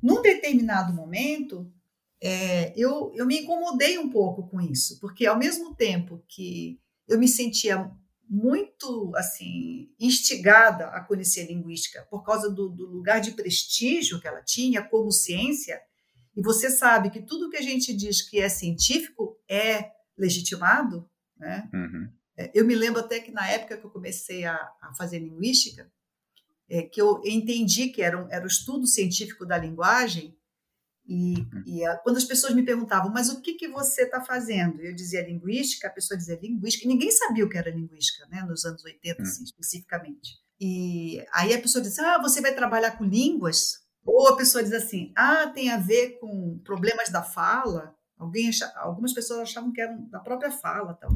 [0.00, 1.70] Num determinado momento,
[2.22, 7.18] é, eu, eu me incomodei um pouco com isso, porque ao mesmo tempo que eu
[7.18, 7.90] me sentia
[8.28, 14.26] muito assim instigada a conhecer a linguística por causa do, do, lugar de prestígio que
[14.26, 15.78] ela tinha como ciência
[16.34, 21.06] e você sabe que tudo que a gente diz que é científico é legitimado
[21.36, 22.08] né uhum.
[22.34, 25.92] É, eu me lembro até que na época que eu comecei a, a fazer linguística
[26.72, 30.34] é, que eu entendi que era, um, era o estudo científico da linguagem,
[31.06, 31.62] e, uhum.
[31.66, 34.80] e a, quando as pessoas me perguntavam, mas o que, que você está fazendo?
[34.80, 38.64] Eu dizia linguística, a pessoa dizia linguística, ninguém sabia o que era linguística, né, nos
[38.64, 39.28] anos 80, uhum.
[39.28, 40.38] assim, especificamente.
[40.58, 43.82] E aí a pessoa diz, ah, você vai trabalhar com línguas?
[44.02, 47.94] Ou a pessoa diz assim, ah, tem a ver com problemas da fala?
[48.16, 51.10] Alguém algumas pessoas achavam que eram da própria fala, tal.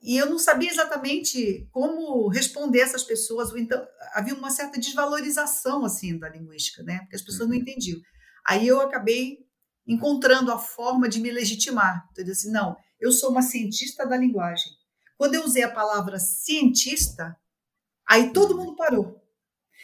[0.00, 5.84] E eu não sabia exatamente como responder essas pessoas, ou então havia uma certa desvalorização
[5.84, 7.00] assim da linguística, né?
[7.00, 7.62] Porque as pessoas não uhum.
[7.62, 8.00] entendiam.
[8.46, 9.38] Aí eu acabei
[9.86, 12.06] encontrando a forma de me legitimar.
[12.10, 14.72] Então, eu disse assim, não, eu sou uma cientista da linguagem.
[15.16, 17.36] Quando eu usei a palavra cientista,
[18.08, 19.20] aí todo mundo parou.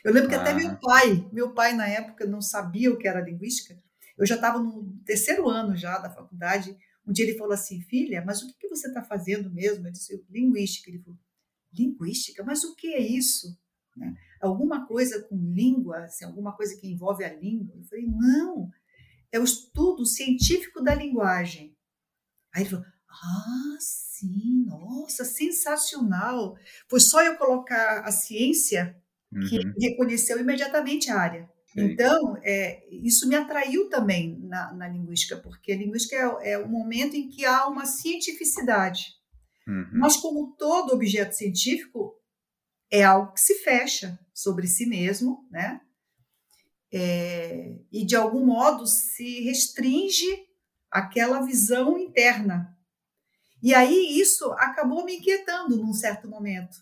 [0.05, 0.41] Eu lembro que ah.
[0.41, 3.77] até meu pai, meu pai na época não sabia o que era linguística.
[4.17, 6.77] Eu já estava no terceiro ano já da faculdade
[7.09, 9.89] um dia ele falou assim, filha, mas o que você está fazendo mesmo?
[9.89, 10.91] Eu disse, linguística.
[10.91, 11.19] Ele falou,
[11.73, 12.45] linguística?
[12.45, 13.59] Mas o que é isso?
[13.99, 14.15] Né?
[14.41, 17.75] Alguma coisa com língua, assim, alguma coisa que envolve a língua?
[17.77, 18.71] Eu falei, não,
[19.33, 21.77] é o estudo científico da linguagem.
[22.55, 26.57] Aí ele falou, ah, sim, nossa, sensacional.
[26.89, 28.97] Foi só eu colocar a ciência
[29.49, 29.73] que uhum.
[29.79, 31.51] reconheceu imediatamente a área.
[31.77, 36.69] Então, é, isso me atraiu também na, na linguística, porque a linguística é, é, o
[36.69, 39.15] momento em que há uma cientificidade.
[39.67, 39.91] Uhum.
[39.93, 42.18] Mas, como todo objeto científico,
[42.91, 45.81] é algo que se fecha sobre si mesmo, né?
[46.93, 50.27] É, e, de algum modo, se restringe
[50.91, 52.75] aquela visão interna.
[53.63, 56.79] E aí isso acabou me inquietando num certo momento.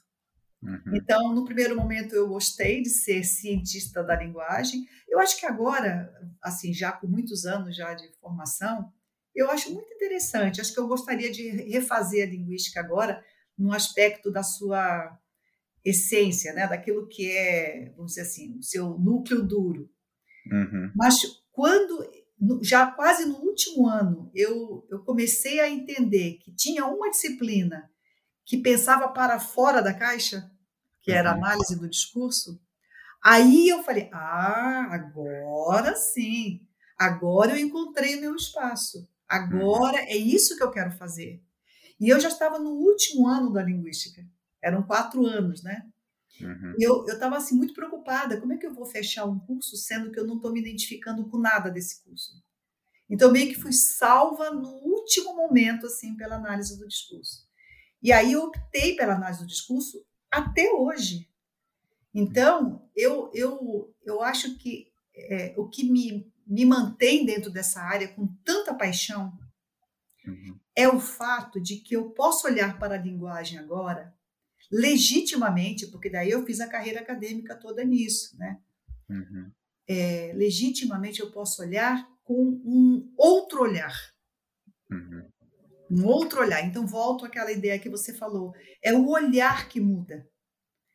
[0.62, 0.94] Uhum.
[0.94, 4.86] Então, no primeiro momento, eu gostei de ser cientista da linguagem.
[5.08, 8.92] Eu acho que agora, assim, já com muitos anos já de formação,
[9.34, 10.60] eu acho muito interessante.
[10.60, 13.22] Acho que eu gostaria de refazer a linguística agora
[13.56, 15.18] no aspecto da sua
[15.86, 16.66] essência, né?
[16.66, 19.88] daquilo que é, vamos dizer assim, o seu núcleo duro.
[20.50, 20.90] Uhum.
[20.94, 21.14] Mas
[21.52, 22.04] quando,
[22.60, 27.88] já quase no último ano, eu, eu comecei a entender que tinha uma disciplina
[28.44, 30.50] que pensava para fora da caixa,
[31.02, 31.36] que era uhum.
[31.36, 32.60] análise do discurso,
[33.22, 36.66] aí eu falei: ah, agora sim,
[36.98, 41.40] agora eu encontrei o meu espaço, agora é isso que eu quero fazer.
[41.98, 44.22] E eu já estava no último ano da linguística,
[44.66, 45.86] eram quatro anos, né?
[46.40, 46.74] Uhum.
[46.76, 50.10] E eu estava assim, muito preocupada: como é que eu vou fechar um curso sendo
[50.10, 52.44] que eu não estou me identificando com nada desse curso?
[53.08, 57.46] Então, meio que fui salva no último momento, assim, pela análise do discurso.
[58.02, 61.30] E aí eu optei pela análise do discurso até hoje.
[62.12, 68.08] Então, eu, eu, eu acho que é, o que me, me mantém dentro dessa área
[68.08, 69.32] com tanta paixão
[70.26, 70.58] uhum.
[70.74, 74.15] é o fato de que eu posso olhar para a linguagem agora
[74.70, 78.58] legitimamente, porque daí eu fiz a carreira acadêmica toda nisso, né?
[79.08, 79.50] Uhum.
[79.88, 83.94] É, legitimamente eu posso olhar com um outro olhar.
[84.90, 85.28] Uhum
[85.90, 86.64] um outro olhar.
[86.64, 90.28] Então, volto àquela ideia que você falou: é o olhar que muda.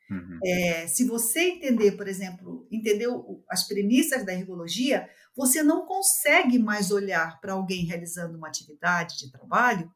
[0.09, 0.39] Uhum.
[0.43, 6.91] É, se você entender, por exemplo, entendeu as premissas da ergologia, você não consegue mais
[6.91, 9.89] olhar para alguém realizando uma atividade de trabalho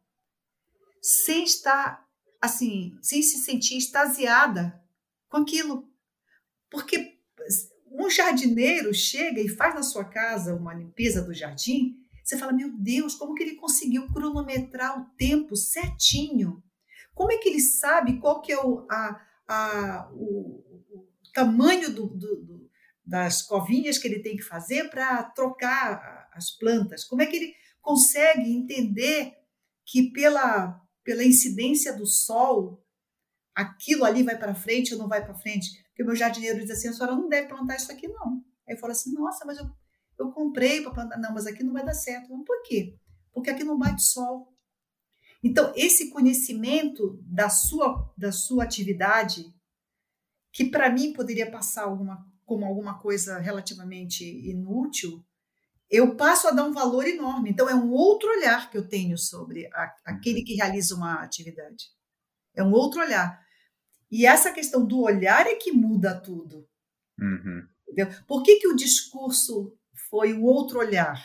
[1.01, 2.04] sem estar
[2.45, 4.81] assim, sem se sentir extasiada
[5.27, 5.89] com aquilo.
[6.69, 7.19] Porque
[7.91, 12.71] um jardineiro chega e faz na sua casa uma limpeza do jardim, você fala: "Meu
[12.77, 16.63] Deus, como que ele conseguiu cronometrar o tempo certinho?
[17.13, 22.07] Como é que ele sabe qual que é o, a, a, o, o tamanho do,
[22.07, 22.69] do, do,
[23.05, 27.05] das covinhas que ele tem que fazer para trocar as plantas?
[27.05, 29.33] Como é que ele consegue entender
[29.85, 32.83] que pela, pela incidência do sol
[33.55, 35.81] aquilo ali vai para frente ou não vai para frente?
[35.87, 38.43] Porque o meu jardineiro diz assim: a senhora não deve plantar isso aqui, não.
[38.67, 39.65] Aí eu falo assim: nossa, mas eu,
[40.19, 41.17] eu comprei para plantar.
[41.17, 42.29] Não, mas aqui não vai dar certo.
[42.29, 42.97] Mas por quê?
[43.31, 44.53] Porque aqui não bate sol.
[45.41, 49.45] Então, esse conhecimento da sua, da sua atividade,
[50.51, 55.23] que para mim poderia passar alguma, como alguma coisa relativamente inútil,
[55.89, 57.49] eu passo a dar um valor enorme.
[57.49, 61.89] Então, é um outro olhar que eu tenho sobre a, aquele que realiza uma atividade.
[62.55, 63.39] É um outro olhar.
[64.11, 66.67] E essa questão do olhar é que muda tudo.
[67.19, 67.67] Uhum.
[68.27, 69.77] Por que, que o discurso
[70.09, 71.23] foi o outro olhar?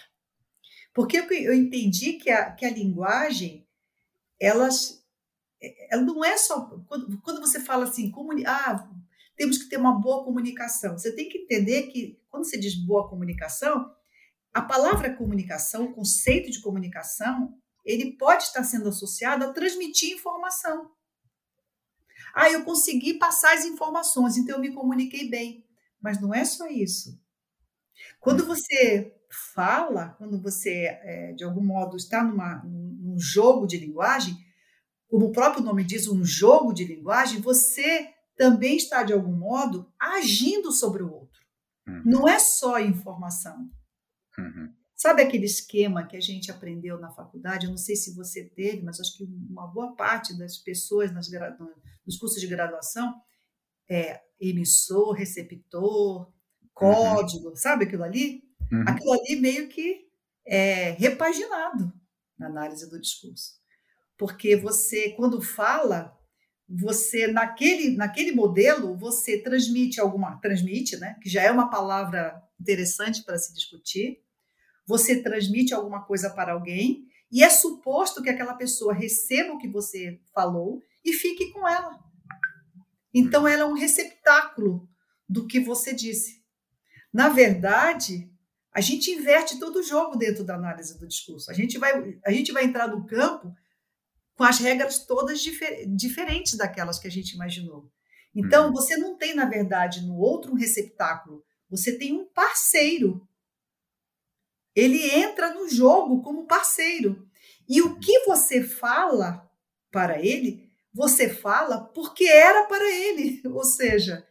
[0.95, 3.67] Porque eu entendi que a, que a linguagem
[4.39, 5.01] elas
[5.91, 8.89] ela não é só quando, quando você fala assim, comuni, ah,
[9.37, 10.97] temos que ter uma boa comunicação.
[10.97, 13.91] Você tem que entender que quando você diz boa comunicação,
[14.53, 20.91] a palavra comunicação, o conceito de comunicação, ele pode estar sendo associado a transmitir informação.
[22.35, 25.65] Ah, eu consegui passar as informações, então eu me comuniquei bem.
[26.01, 27.21] Mas não é só isso.
[28.19, 29.15] Quando você
[29.55, 34.37] fala, quando você, é, de algum modo, está numa, num jogo de linguagem,
[35.09, 39.93] como o próprio nome diz, um jogo de linguagem, você também está, de algum modo,
[39.99, 41.41] agindo sobre o outro.
[41.87, 42.03] Uhum.
[42.05, 43.69] Não é só informação.
[44.41, 44.75] Uhum.
[44.95, 47.65] Sabe aquele esquema que a gente aprendeu na faculdade?
[47.65, 51.27] Eu não sei se você teve, mas acho que uma boa parte das pessoas nas,
[52.05, 53.15] nos cursos de graduação
[53.89, 56.33] é emissor, receptor, uhum.
[56.75, 57.57] código, uhum.
[57.57, 58.43] sabe aquilo ali?
[58.71, 58.85] Uhum.
[58.87, 60.07] Aquilo ali meio que
[60.47, 61.93] é repaginado
[62.39, 63.59] na análise do discurso.
[64.19, 66.15] Porque você, quando fala,
[66.69, 73.25] você naquele, naquele modelo, você transmite alguma, transmite, né, que já é uma palavra interessante
[73.25, 74.23] para se discutir,
[74.91, 79.69] você transmite alguma coisa para alguém e é suposto que aquela pessoa receba o que
[79.69, 81.97] você falou e fique com ela.
[83.15, 84.89] Então ela é um receptáculo
[85.29, 86.43] do que você disse.
[87.13, 88.29] Na verdade,
[88.73, 91.49] a gente inverte todo o jogo dentro da análise do discurso.
[91.53, 93.55] A gente vai, a gente vai entrar no campo
[94.35, 97.89] com as regras todas difer diferentes daquelas que a gente imaginou.
[98.35, 98.73] Então, uhum.
[98.73, 103.25] você não tem, na verdade, no outro um receptáculo, você tem um parceiro.
[104.81, 107.29] Ele entra no jogo como parceiro.
[107.69, 109.49] E o que você fala
[109.91, 113.43] para ele, você fala porque era para ele.
[113.49, 114.27] Ou seja,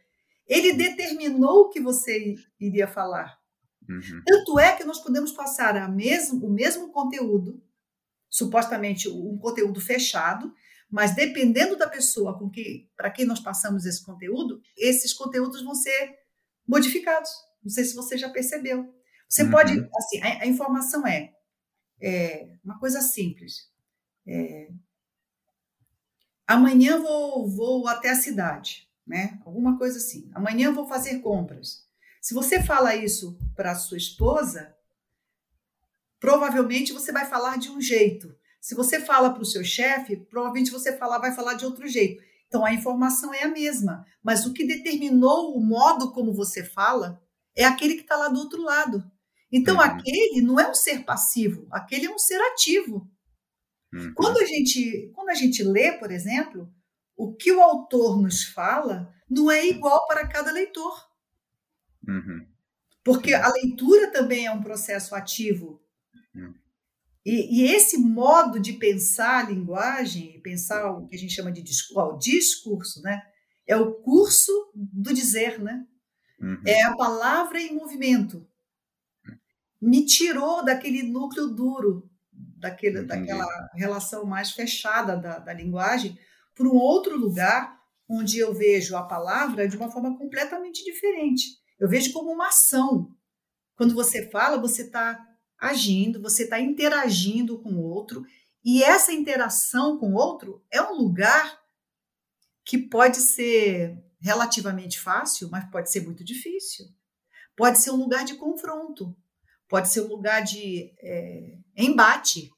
[0.46, 3.38] ele determinou o que você iria falar.
[3.88, 4.22] Uhum.
[4.26, 7.62] Tanto é que nós podemos passar mesmo, o mesmo conteúdo,
[8.28, 10.52] supostamente um conteúdo fechado,
[10.90, 15.74] mas dependendo da pessoa com que para quem nós passamos esse conteúdo, esses conteúdos vão
[15.74, 16.18] ser
[16.66, 17.30] modificados.
[17.62, 18.92] Não sei se você já percebeu.
[19.30, 19.50] Você uhum.
[19.52, 21.32] pode, assim, a, a informação é,
[22.02, 23.70] é, uma coisa simples.
[24.26, 24.68] É,
[26.44, 29.40] amanhã vou, vou até a cidade, né?
[29.46, 30.28] Alguma coisa assim.
[30.34, 31.86] Amanhã vou fazer compras.
[32.20, 34.74] Se você fala isso para sua esposa,
[36.18, 38.36] provavelmente você vai falar de um jeito.
[38.60, 42.20] Se você fala para o seu chefe, provavelmente você vai falar de outro jeito.
[42.48, 47.22] Então a informação é a mesma, mas o que determinou o modo como você fala
[47.56, 49.08] é aquele que está lá do outro lado.
[49.52, 49.80] Então uhum.
[49.80, 53.10] aquele não é um ser passivo, aquele é um ser ativo.
[53.92, 54.14] Uhum.
[54.14, 56.72] Quando a gente quando a gente lê, por exemplo,
[57.16, 61.08] o que o autor nos fala não é igual para cada leitor.
[62.06, 62.46] Uhum.
[63.04, 65.82] Porque a leitura também é um processo ativo.
[66.34, 66.54] Uhum.
[67.24, 71.62] E, e, esse modo de pensar a linguagem, pensar o que a gente chama de
[71.62, 73.22] discurso, discurso né?
[73.66, 75.86] é o curso do dizer, né?
[76.40, 76.62] Uhum.
[76.66, 78.48] é a palavra em movimento.
[79.80, 86.18] Me tirou daquele núcleo duro, daquele, daquela relação mais fechada da, da linguagem,
[86.54, 87.78] para um outro lugar
[88.08, 91.44] onde eu vejo a palavra de uma forma completamente diferente.
[91.78, 93.14] Eu vejo como uma ação.
[93.76, 95.18] Quando você fala, você está
[95.58, 98.24] agindo, você está interagindo com o outro,
[98.64, 101.58] e essa interação com o outro é um lugar
[102.64, 106.86] que pode ser relativamente fácil, mas pode ser muito difícil.
[107.56, 109.16] Pode ser um lugar de confronto,
[109.70, 112.50] pode ser um lugar de é, embate,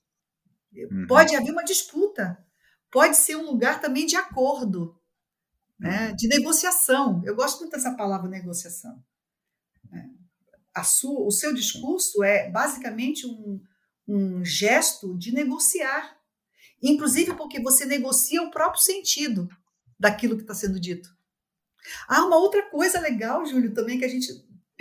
[0.74, 1.06] uhum.
[1.06, 2.42] pode haver uma disputa,
[2.90, 4.98] pode ser um lugar também de acordo,
[5.78, 6.16] né, uhum.
[6.16, 7.22] de negociação.
[7.24, 9.04] Eu gosto muito dessa palavra negociação.
[9.90, 10.10] Né.
[10.74, 13.60] A sua, o seu discurso é basicamente um,
[14.08, 16.16] um gesto de negociar,
[16.82, 19.48] inclusive porque você negocia o próprio sentido
[20.00, 21.14] daquilo que está sendo dito.
[22.08, 24.32] Ah, uma outra coisa legal, Júlio, também que a gente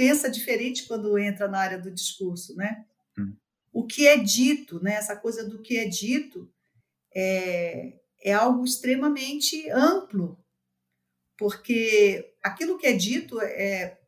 [0.02, 2.84] pensa diferente quando entra na área do discurso, né?
[3.16, 3.36] Hum.
[3.72, 4.96] O que é dito, né?
[4.96, 6.52] Essa coisa do que é dito
[7.16, 10.44] é, é algo extremamente amplo,
[11.38, 14.00] porque aquilo que é dito é,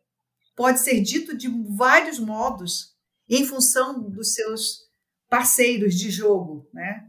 [0.56, 2.98] pode ser dito de vários modos
[3.30, 4.80] em função dos seus
[5.30, 7.08] parceiros de jogo, né?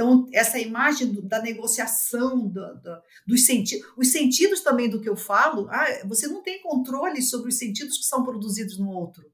[0.00, 5.08] Então, essa imagem do, da negociação, do, do, dos sentidos, os sentidos também do que
[5.10, 9.30] eu falo, ah, você não tem controle sobre os sentidos que são produzidos no outro.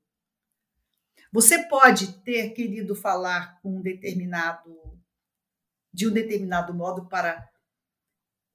[1.33, 4.75] Você pode ter querido falar com um determinado,
[5.93, 7.49] de um determinado modo para,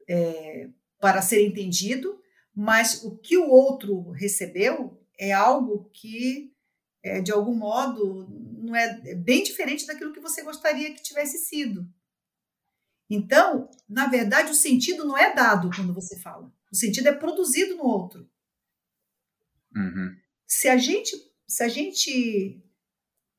[0.06, 2.22] é, para ser entendido,
[2.54, 6.54] mas o que o outro recebeu é algo que,
[7.02, 8.28] é, de algum modo,
[8.62, 11.90] não é, é bem diferente daquilo que você gostaria que tivesse sido.
[13.14, 16.50] Então, na verdade, o sentido não é dado quando você fala.
[16.72, 18.26] O sentido é produzido no outro.
[19.76, 20.16] Uhum.
[20.48, 21.12] Se a gente,
[21.46, 22.64] se a gente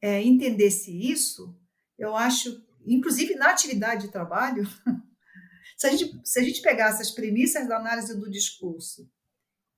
[0.02, 1.58] é, entendesse isso,
[1.98, 4.62] eu acho, inclusive na atividade de trabalho,
[5.78, 9.10] se a, gente, se a gente pegasse as premissas da análise do discurso,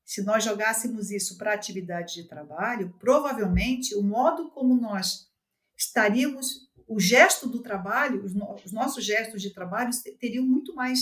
[0.05, 5.31] se nós jogássemos isso para a atividade de trabalho, provavelmente o modo como nós
[5.77, 11.01] estaríamos o gesto do trabalho, os, no, os nossos gestos de trabalho teriam muito mais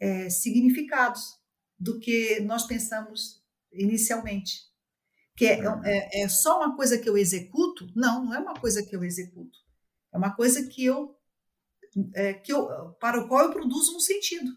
[0.00, 1.38] é, significados
[1.78, 3.42] do que nós pensamos
[3.72, 4.60] inicialmente.
[5.36, 7.90] Que é, é, é, só uma coisa que eu executo?
[7.94, 9.58] Não, não é uma coisa que eu executo.
[10.12, 11.16] É uma coisa que eu,
[12.14, 14.56] é, que eu para o qual eu produzo um sentido.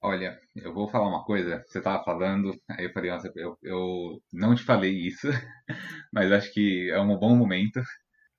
[0.00, 1.64] Olha, eu vou falar uma coisa.
[1.66, 5.26] Você estava falando, aí eu falei, nossa, eu, eu não te falei isso,
[6.12, 7.82] mas acho que é um bom momento.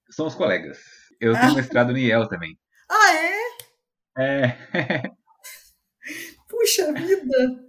[0.10, 0.78] Somos colegas.
[1.20, 1.56] Eu tenho ah.
[1.56, 2.58] mestrado no IEL também.
[2.90, 3.38] Ah, é?
[4.20, 4.58] É.
[6.48, 7.68] Puxa vida!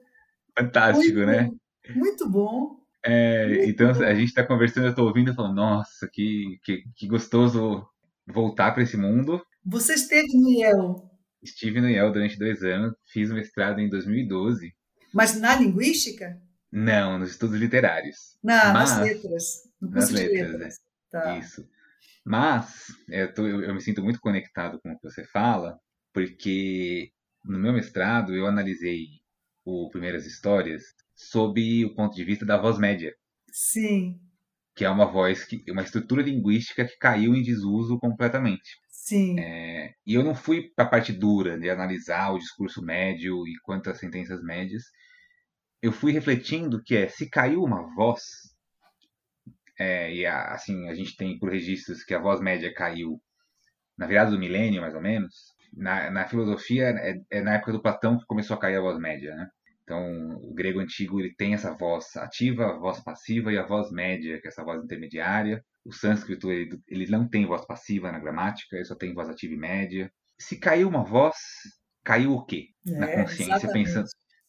[0.56, 1.50] Fantástico, muito, né?
[1.94, 2.78] Muito bom.
[3.02, 4.02] É, muito então bom.
[4.02, 7.86] a gente está conversando, eu estou ouvindo e falando, nossa, que, que, que gostoso
[8.26, 9.42] voltar para esse mundo.
[9.64, 11.10] Você esteve no IEL?
[11.42, 14.74] Estive no IEL durante dois anos, fiz o mestrado em 2012.
[15.12, 16.40] Mas na linguística?
[16.70, 18.36] Não, nos estudos literários.
[18.42, 19.44] Na, Mas, nas letras.
[19.80, 20.74] No curso nas letras, letras.
[20.74, 20.78] É.
[21.10, 21.38] Tá.
[21.38, 21.68] Isso.
[22.28, 25.78] Mas eu, tô, eu, me sinto muito conectado com o que você fala,
[26.12, 27.10] porque
[27.42, 29.06] no meu mestrado eu analisei
[29.64, 30.82] o Primeiras Histórias
[31.16, 33.14] sob o ponto de vista da voz média.
[33.50, 34.20] Sim.
[34.76, 38.76] Que é uma voz, que, uma estrutura linguística que caiu em desuso completamente.
[38.90, 39.40] Sim.
[39.40, 43.58] É, e eu não fui para a parte dura de analisar o discurso médio e
[43.62, 44.82] quantas sentenças médias.
[45.80, 48.22] Eu fui refletindo que é, se caiu uma voz,
[49.78, 53.20] é, e a, assim, a gente tem por registros que a voz média caiu
[53.96, 55.54] na virada do milênio, mais ou menos.
[55.72, 58.98] Na, na filosofia, é, é, na época do Platão que começou a cair a voz
[58.98, 59.48] média, né?
[59.82, 63.90] Então, o grego antigo ele tem essa voz ativa, a voz passiva e a voz
[63.90, 65.64] média, que é essa voz intermediária.
[65.82, 69.54] O sânscrito ele, ele não tem voz passiva na gramática, ele só tem voz ativa
[69.54, 70.12] e média.
[70.38, 71.36] Se caiu uma voz,
[72.04, 72.66] caiu o quê?
[72.86, 74.06] É, na consciência, pensando,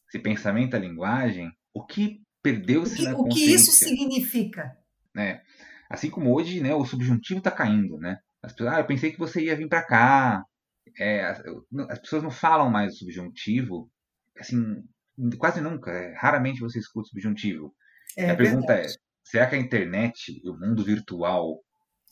[0.09, 3.45] se pensamento é linguagem, o que perdeu-se na consciência?
[3.45, 4.77] O que isso significa?
[5.13, 5.41] Né?
[5.89, 8.19] Assim como hoje, né, o subjuntivo está caindo, né?
[8.41, 10.43] As pessoas, ah, eu pensei que você ia vir para cá.
[10.97, 11.41] É, as,
[11.89, 13.89] as, pessoas não falam mais o subjuntivo,
[14.37, 14.83] assim,
[15.37, 15.91] quase nunca.
[15.91, 17.73] É, raramente você escuta o subjuntivo.
[18.17, 18.93] É, a pergunta verdade.
[18.93, 21.61] é: será que a internet, o mundo virtual,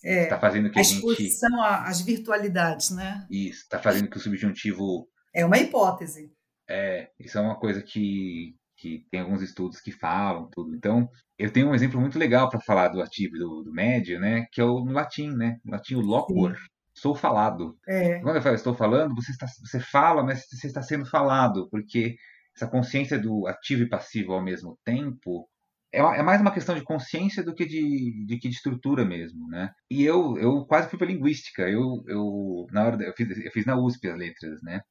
[0.04, 0.96] está é, fazendo que a, a gente.
[0.96, 3.26] exposição às virtualidades, né?
[3.30, 5.08] Isso, está fazendo que o subjuntivo.
[5.34, 6.32] É uma hipótese.
[6.70, 10.76] É, isso é uma coisa que, que tem alguns estudos que falam tudo.
[10.76, 14.46] Então, eu tenho um exemplo muito legal para falar do ativo do, do, médio, né?
[14.52, 15.60] Que é o no latim, né?
[15.66, 16.26] No latim, o.
[16.28, 16.56] Sim.
[16.94, 17.78] Sou falado.
[17.88, 18.20] É.
[18.22, 22.16] Quando eu falo estou falando, você, está, você fala, mas você está sendo falado, porque
[22.56, 25.48] essa consciência do ativo e passivo ao mesmo tempo
[25.92, 29.48] é, é mais uma questão de consciência do que de, de, que de estrutura mesmo,
[29.48, 29.72] né?
[29.90, 31.70] E eu, eu quase fui para linguística.
[31.70, 34.82] Eu, eu na hora eu fiz, eu fiz na USP as letras, né?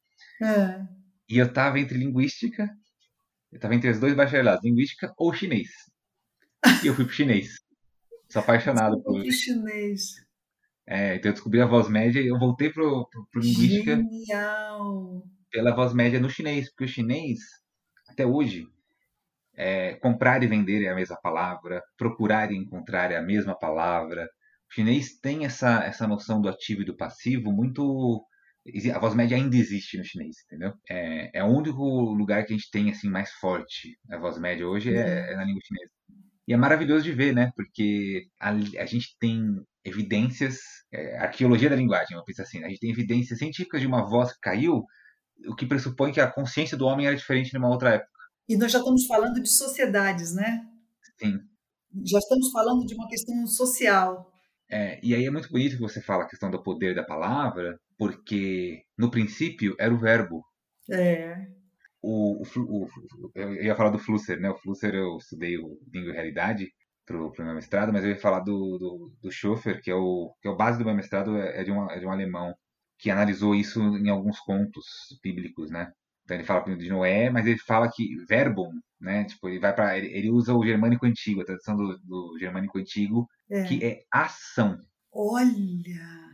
[0.43, 0.81] É.
[1.29, 2.71] E eu estava entre linguística
[3.57, 5.71] eu estava entre os dois bacharelados, linguística ou chinês.
[6.85, 7.59] E eu fui pro chinês.
[8.29, 9.25] Sou apaixonado por.
[9.33, 10.17] Chinês.
[10.87, 13.97] É, então eu descobri a voz média e eu voltei pro, pro, pro linguística.
[13.97, 15.27] Genial!
[15.51, 17.39] Pela voz média no chinês, porque o chinês,
[18.09, 18.69] até hoje,
[19.55, 24.29] é, comprar e vender é a mesma palavra, procurar e encontrar é a mesma palavra.
[24.71, 28.23] O chinês tem essa, essa noção do ativo e do passivo muito.
[28.95, 30.73] A voz média ainda existe no chinês, entendeu?
[30.89, 34.67] É, é o único lugar que a gente tem assim mais forte a voz média
[34.67, 35.91] hoje é, é na língua chinesa.
[36.49, 37.51] E é maravilhoso de ver, né?
[37.57, 39.43] Porque a, a gente tem
[39.85, 40.59] evidências,
[40.93, 42.67] é, arqueologia da linguagem, vamos pensar assim, né?
[42.67, 44.85] a gente tem evidências científicas de uma voz que caiu,
[45.49, 48.11] o que pressupõe que a consciência do homem era diferente numa outra época.
[48.49, 50.65] E nós já estamos falando de sociedades, né?
[51.19, 51.39] Sim.
[52.05, 54.33] Já estamos falando de uma questão social.
[54.69, 57.79] É, e aí é muito bonito que você fala a questão do poder da palavra,
[57.97, 60.45] porque no princípio era o verbo.
[60.91, 61.47] É.
[62.03, 62.89] O, o, o,
[63.35, 64.51] eu ia falar do Flusser, né?
[64.51, 66.73] O Flusser eu estudei o Língua e Realidade
[67.05, 70.35] para o meu mestrado, mas eu ia falar do, do, do Schofer, que é o,
[70.43, 72.55] que é o base do meu mestrado, é, é de, um, é de um alemão,
[72.99, 74.87] que analisou isso em alguns contos
[75.23, 75.93] bíblicos, né?
[76.27, 79.25] Então ele fala de Noé, mas ele fala que verbum, né?
[79.25, 82.79] Tipo, ele vai para ele, ele, usa o germânico antigo, a tradução do, do germânico
[82.79, 83.63] antigo, é.
[83.63, 84.77] que é ação.
[85.13, 86.27] Olha.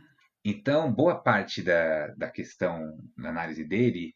[0.43, 4.15] Então, boa parte da, da questão na análise dele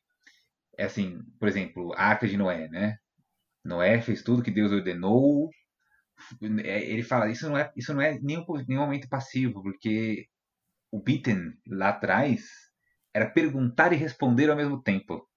[0.76, 2.98] é assim, por exemplo, a arca de Noé, né?
[3.64, 5.52] Noé fez tudo que Deus ordenou.
[6.64, 10.26] É, ele fala, isso não é, isso não é nenhum, nenhum momento passivo, porque
[10.92, 12.42] o Bitten lá atrás
[13.14, 15.28] era perguntar e responder ao mesmo tempo.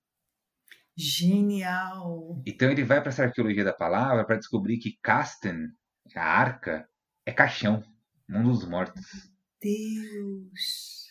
[1.01, 2.43] Genial!
[2.47, 5.69] Então ele vai para essa arqueologia da palavra para descobrir que Casten,
[6.15, 6.87] a arca,
[7.25, 7.83] é caixão,
[8.29, 9.33] mundo dos mortos.
[9.63, 11.09] Deus!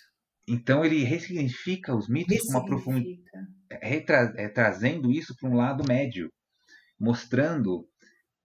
[0.48, 3.48] Então ele ressignifica os mitos com uma profundidade,
[3.82, 6.32] retra, é, trazendo isso para um lado médio,
[7.00, 7.90] mostrando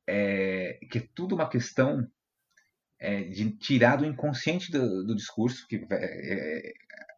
[0.07, 2.11] é, que é tudo uma questão
[2.99, 6.73] é, de tirar do inconsciente do, do discurso, que é, é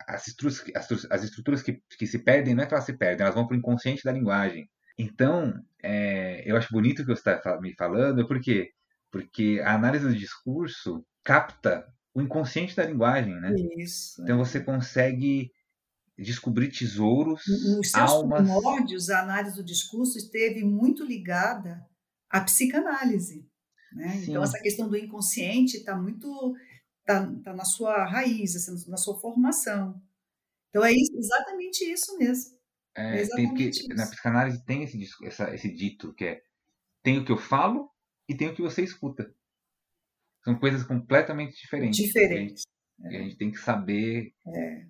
[0.06, 3.24] as estruturas, as, as estruturas que, que, se perdem não é que elas se perdem,
[3.24, 4.68] elas vão para o inconsciente da linguagem.
[4.98, 5.52] Então,
[5.82, 8.70] é, eu acho bonito o que você está me falando, por quê?
[9.10, 13.54] Porque a análise do discurso capta o inconsciente da linguagem, né?
[13.76, 14.22] Isso.
[14.22, 15.50] Então você consegue
[16.18, 18.40] descobrir tesouros, Nos seus almas...
[18.40, 21.84] primórdios, a análise do discurso esteve muito ligada
[22.30, 23.46] à psicanálise.
[23.92, 24.24] Né?
[24.26, 26.54] Então, essa questão do inconsciente está muito
[27.06, 30.02] está tá na sua raiz, assim, na sua formação.
[30.70, 32.56] Então é isso, exatamente isso mesmo.
[32.94, 36.42] É, é tem que, na psicanálise tem esse, essa, esse dito que é
[37.02, 37.88] tem o que eu falo
[38.28, 39.32] e tem o que você escuta.
[40.42, 42.04] São coisas completamente diferentes.
[42.04, 42.64] Diferentes.
[43.04, 43.18] A gente, é.
[43.18, 44.86] a gente tem que saber é.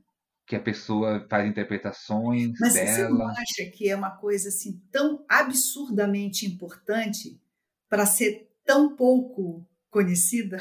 [0.46, 2.86] que a pessoa faz interpretações Mas dela.
[2.86, 7.40] você não acha que é uma coisa assim tão absurdamente importante
[7.88, 10.58] para ser tão pouco conhecida?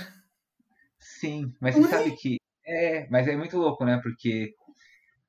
[1.06, 2.38] Sim, mas você sabe que.
[2.66, 4.00] É, mas é muito louco, né?
[4.02, 4.56] Porque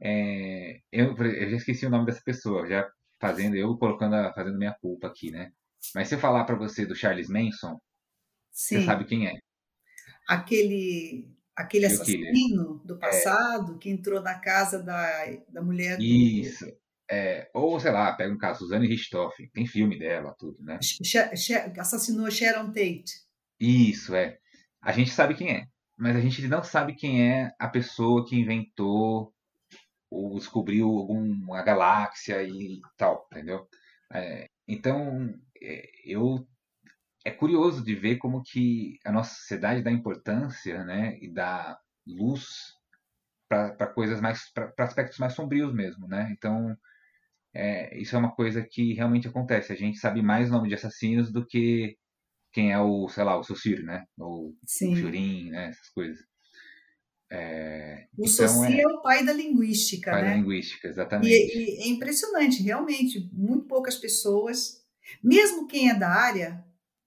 [0.01, 2.89] é, eu, eu já esqueci o nome dessa pessoa, já
[3.21, 5.53] fazendo, eu colocando, fazendo minha culpa aqui, né?
[5.95, 7.79] Mas se eu falar para você do Charles Manson,
[8.51, 8.81] Sim.
[8.81, 9.35] você sabe quem é.
[10.27, 12.99] Aquele, aquele assassino do é.
[12.99, 13.79] passado é.
[13.79, 15.07] que entrou na casa da,
[15.49, 16.03] da mulher do...
[16.03, 16.67] Isso.
[17.09, 20.79] É, ou, sei lá, pega um caso, Suzanne Richthofen, tem filme dela, tudo, né?
[21.79, 23.27] Assassinou Sharon Tate.
[23.61, 24.39] Isso, é.
[24.87, 25.67] A gente sabe quem é,
[25.97, 29.35] mas a gente não sabe quem é a pessoa que inventou
[30.09, 33.69] ou descobriu alguma galáxia e tal, entendeu?
[34.13, 36.47] É, então, é, eu
[37.25, 41.77] é curioso de ver como que a nossa sociedade dá importância, né, e dá
[42.07, 42.73] luz
[43.49, 46.29] para coisas mais, para aspectos mais sombrios mesmo, né?
[46.31, 46.77] Então,
[47.53, 49.73] é, isso é uma coisa que realmente acontece.
[49.73, 51.99] A gente sabe mais nome de assassinos do que
[52.57, 54.07] quem é o, sei lá, o Saussure, né?
[54.17, 54.95] Ou Sim.
[54.95, 55.69] o Jurim, né?
[55.69, 56.25] Essas coisas.
[57.31, 60.31] É, o então é, é, o pai da linguística, pai né?
[60.31, 61.29] da linguística, exatamente.
[61.29, 64.83] E, e, é impressionante, realmente, muito poucas pessoas,
[65.23, 66.65] mesmo quem é da área,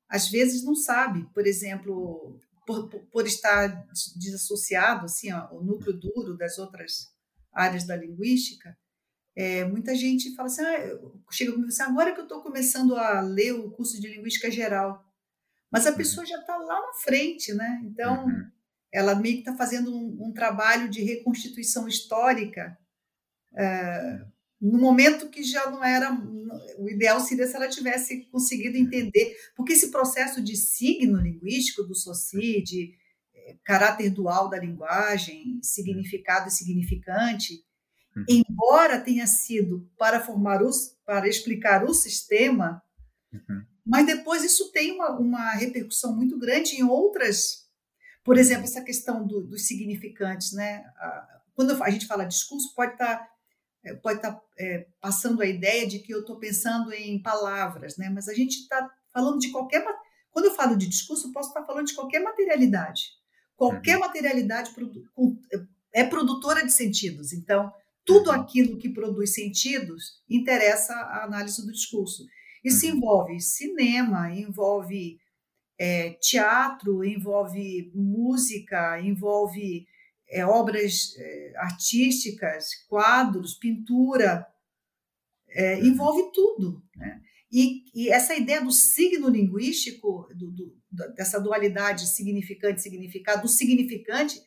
[0.07, 1.27] às vezes não sabe.
[1.33, 3.87] Por exemplo, por, por estar
[4.17, 7.07] desassociado, assim, ó, o núcleo duro das outras
[7.51, 8.77] áreas da linguística,
[9.35, 10.99] é, muita gente fala assim, ah,
[11.31, 15.08] chega comigo assim, agora que eu estou começando a ler o curso de linguística geral,
[15.71, 15.97] mas a uhum.
[15.97, 17.81] pessoa já está lá na frente, né?
[17.85, 18.45] Então, uhum.
[18.91, 22.77] ela meio que está fazendo um, um, trabalho de reconstituição histórica
[23.55, 24.21] é,
[24.59, 26.11] no momento que já não era.
[26.77, 28.83] O ideal seria se ela tivesse conseguido uhum.
[28.83, 32.93] entender, porque esse processo de signo linguístico do Saussure, de
[33.33, 37.63] é, caráter dual da linguagem, significado e significante,
[38.15, 38.25] uhum.
[38.27, 42.81] embora tenha sido para formar os, para explicar o sistema,
[43.31, 43.63] uhum.
[43.89, 47.67] Mas depois isso tem uma, uma repercussão muito grande em outras.
[48.23, 50.53] Por exemplo, essa questão do, dos significantes.
[50.53, 50.85] Né?
[51.55, 55.87] Quando a gente fala discurso, pode estar tá, pode estar tá, é, passando a ideia
[55.87, 58.11] de que eu estou pensando em palavras, né?
[58.13, 59.83] mas a gente está falando de qualquer.
[60.29, 63.01] Quando eu falo de discurso, posso estar falando de qualquer materialidade.
[63.55, 64.01] Qualquer uhum.
[64.01, 64.71] materialidade
[65.91, 67.33] é produtora de sentidos.
[67.33, 67.73] Então,
[68.05, 68.35] tudo uhum.
[68.35, 72.27] aquilo que produz sentidos interessa a análise do discurso.
[72.63, 72.93] Isso uhum.
[72.95, 75.19] envolve cinema, envolve
[75.77, 79.87] é, teatro, envolve música, envolve
[80.29, 84.45] é, obras é, artísticas, quadros, pintura,
[85.49, 85.85] é, uhum.
[85.85, 86.83] envolve tudo.
[86.95, 87.21] Né?
[87.51, 90.79] E, e, essa ideia do signo linguístico, do, do,
[91.15, 94.39] dessa dualidade significante-significado, do significante,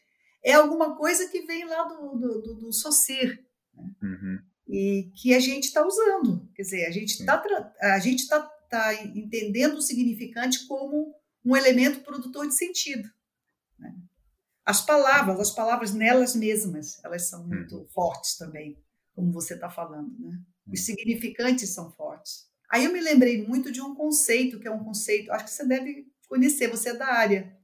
[0.44, 3.44] é alguma coisa que vem lá do, do, do, do Saussure,
[3.74, 3.90] né?
[4.02, 4.38] uhum.
[4.72, 6.48] E que a gente está usando.
[6.54, 7.42] Quer dizer, a gente está
[7.82, 11.14] a gente tá, tá entendendo o significante como
[11.44, 13.06] um elemento produtor de sentido.
[13.78, 13.94] Né?
[14.64, 17.86] As palavras, as palavras nelas mesmas, elas são muito uhum.
[17.88, 18.82] fortes também,
[19.14, 20.18] como você está falando.
[20.18, 20.40] Né?
[20.66, 20.86] Os uhum.
[20.86, 22.48] significantes são fortes.
[22.70, 25.66] Aí eu me lembrei muito de um conceito, que é um conceito, acho que você
[25.66, 27.54] deve conhecer, você é da área,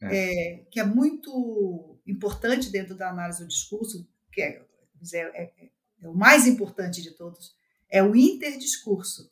[0.00, 0.54] é.
[0.54, 4.64] É, que é muito importante dentro da análise do discurso, que é,
[5.12, 5.70] é,
[6.02, 7.54] é, é o mais importante de todos,
[7.90, 9.30] é o interdiscurso.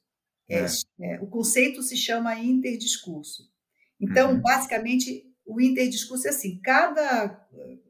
[0.48, 0.66] É,
[1.00, 1.20] é.
[1.20, 3.48] o conceito se chama interdiscurso.
[4.00, 4.40] Então, uhum.
[4.40, 7.46] basicamente, o interdiscurso é assim: cada,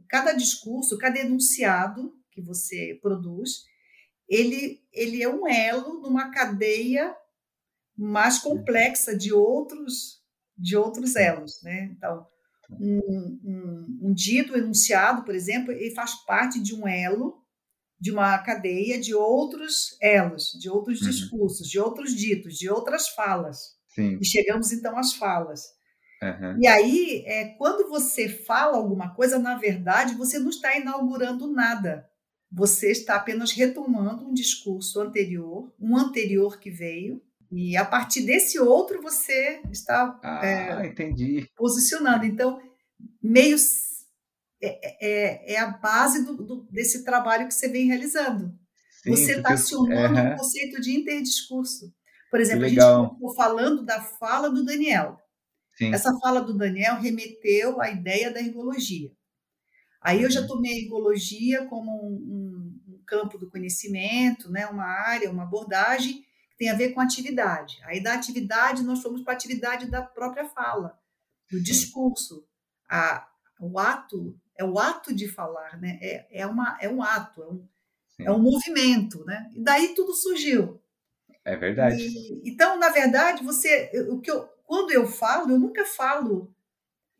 [0.09, 3.65] cada discurso, cada enunciado que você produz,
[4.29, 7.15] ele, ele é um elo numa cadeia
[7.97, 10.21] mais complexa de outros
[10.61, 11.91] de outros elos, né?
[11.97, 12.27] Então,
[12.79, 17.40] um, um, um dito enunciado, por exemplo, ele faz parte de um elo
[18.01, 21.11] de uma cadeia de outros elos, de outros uhum.
[21.11, 23.59] discursos, de outros ditos, de outras falas.
[23.95, 24.19] Sim.
[24.21, 25.61] E chegamos então às falas.
[26.23, 26.59] Uhum.
[26.61, 32.07] E aí, é, quando você fala alguma coisa, na verdade, você não está inaugurando nada.
[32.53, 37.23] Você está apenas retomando um discurso anterior, um anterior que veio,
[37.53, 40.95] e a partir desse outro você está ah, é,
[41.57, 42.25] posicionando.
[42.25, 42.61] Então,
[43.23, 43.57] meio
[44.63, 48.55] é, é, é a base do, do, desse trabalho que você vem realizando.
[49.03, 51.93] Sim, você está acionando o um conceito de interdiscurso.
[52.31, 55.19] Por exemplo, a gente ficou falando da fala do Daniel.
[55.77, 55.93] Sim.
[55.95, 59.11] Essa fala do Daniel remeteu à ideia da ergologia.
[60.03, 60.47] Aí eu já uhum.
[60.47, 62.15] tomei a ergologia como um,
[62.89, 67.01] um, um campo do conhecimento, né, uma área, uma abordagem que tem a ver com
[67.01, 67.79] atividade.
[67.85, 70.99] Aí da atividade nós fomos para a atividade da própria fala,
[71.51, 72.47] do discurso.
[72.89, 73.27] A,
[73.61, 75.99] o ato é o ato de falar, né?
[76.03, 77.69] É, é, uma, é um ato, é um,
[78.21, 79.51] é um movimento, né?
[79.55, 80.81] E daí tudo surgiu.
[81.45, 82.03] É verdade.
[82.03, 86.55] E, então, na verdade, você, o que eu, quando eu falo, eu nunca falo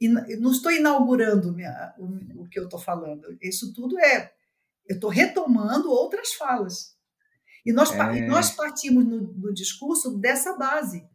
[0.09, 3.37] não estou inaugurando minha, o, o, que eu estou falando.
[3.41, 4.33] Isso tudo é.
[4.89, 6.97] Eu estou retomando outras falas.
[7.65, 8.27] E nós, é...
[8.27, 11.07] nós partimos no, no, discurso dessa base.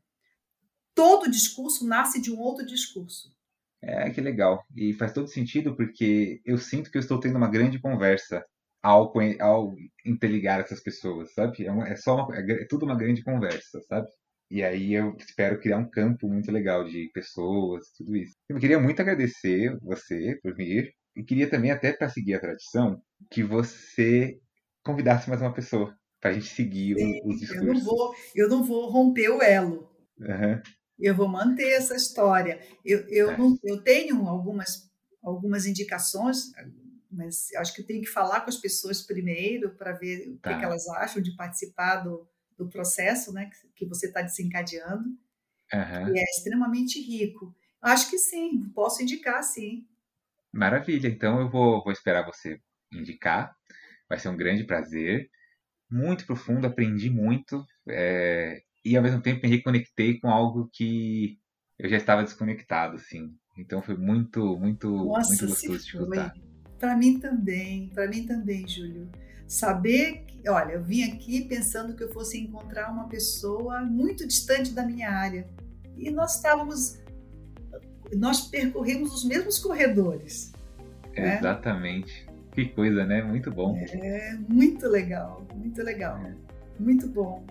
[0.94, 3.35] Todo discurso nasce de um outro discurso.
[3.82, 4.64] É, que legal.
[4.76, 8.44] E faz todo sentido porque eu sinto que eu estou tendo uma grande conversa
[8.82, 11.66] ao, ao interligar essas pessoas, sabe?
[11.66, 14.08] É, uma, é só uma, é tudo uma grande conversa, sabe?
[14.50, 18.36] E aí eu espero criar um campo muito legal de pessoas, tudo isso.
[18.48, 20.94] Eu queria muito agradecer você por vir.
[21.16, 23.02] E queria também, até para seguir a tradição,
[23.32, 24.38] que você
[24.84, 27.68] convidasse mais uma pessoa para a gente seguir Sim, os discursos.
[27.68, 29.90] Eu não, vou, eu não vou romper o elo.
[30.20, 30.62] Uhum.
[31.00, 32.60] Eu vou manter essa história.
[32.84, 33.38] Eu, eu, é.
[33.38, 34.90] não, eu tenho algumas,
[35.22, 36.52] algumas indicações,
[37.12, 40.54] mas acho que eu tenho que falar com as pessoas primeiro para ver o tá.
[40.54, 42.28] que, que elas acham de participar do,
[42.58, 45.10] do processo né, que você está desencadeando,
[45.74, 46.16] uhum.
[46.16, 47.56] e é extremamente rico.
[47.82, 49.86] Acho que sim, posso indicar sim.
[50.52, 52.60] Maravilha, então eu vou, vou esperar você
[52.92, 53.56] indicar,
[54.08, 55.30] vai ser um grande prazer,
[55.90, 61.40] muito profundo, aprendi muito, é, e ao mesmo tempo me reconectei com algo que
[61.80, 63.36] eu já estava desconectado, assim.
[63.58, 66.34] Então foi muito, muito, Nossa, muito gostoso de escutar.
[66.78, 69.10] Para mim também, para mim também, Júlio.
[69.48, 74.72] Saber que, olha, eu vim aqui pensando que eu fosse encontrar uma pessoa muito distante
[74.72, 75.48] da minha área.
[75.98, 77.00] E nós estávamos,
[78.14, 80.52] nós percorremos os mesmos corredores.
[81.16, 81.38] Né?
[81.40, 82.28] Exatamente.
[82.52, 83.22] Que coisa, né?
[83.22, 83.78] Muito bom.
[83.78, 86.18] É, muito legal, muito legal.
[86.18, 86.36] É.
[86.80, 87.46] Muito bom.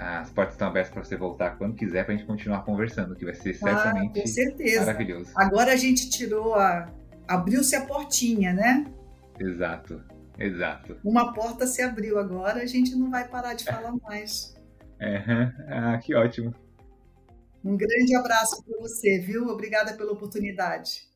[0.00, 3.24] As portas estão abertas para você voltar quando quiser para a gente continuar conversando, que
[3.24, 4.86] vai ser certamente ah, com certeza.
[4.86, 5.30] maravilhoso.
[5.36, 6.90] Agora a gente tirou a.
[7.28, 8.86] abriu-se a portinha, né?
[9.38, 10.02] Exato.
[10.38, 10.96] Exato.
[11.04, 14.54] Uma porta se abriu agora, a gente não vai parar de falar mais.
[14.98, 15.22] É,
[15.68, 16.54] ah, que ótimo.
[17.62, 19.48] Um grande abraço para você, viu?
[19.48, 21.09] Obrigada pela oportunidade.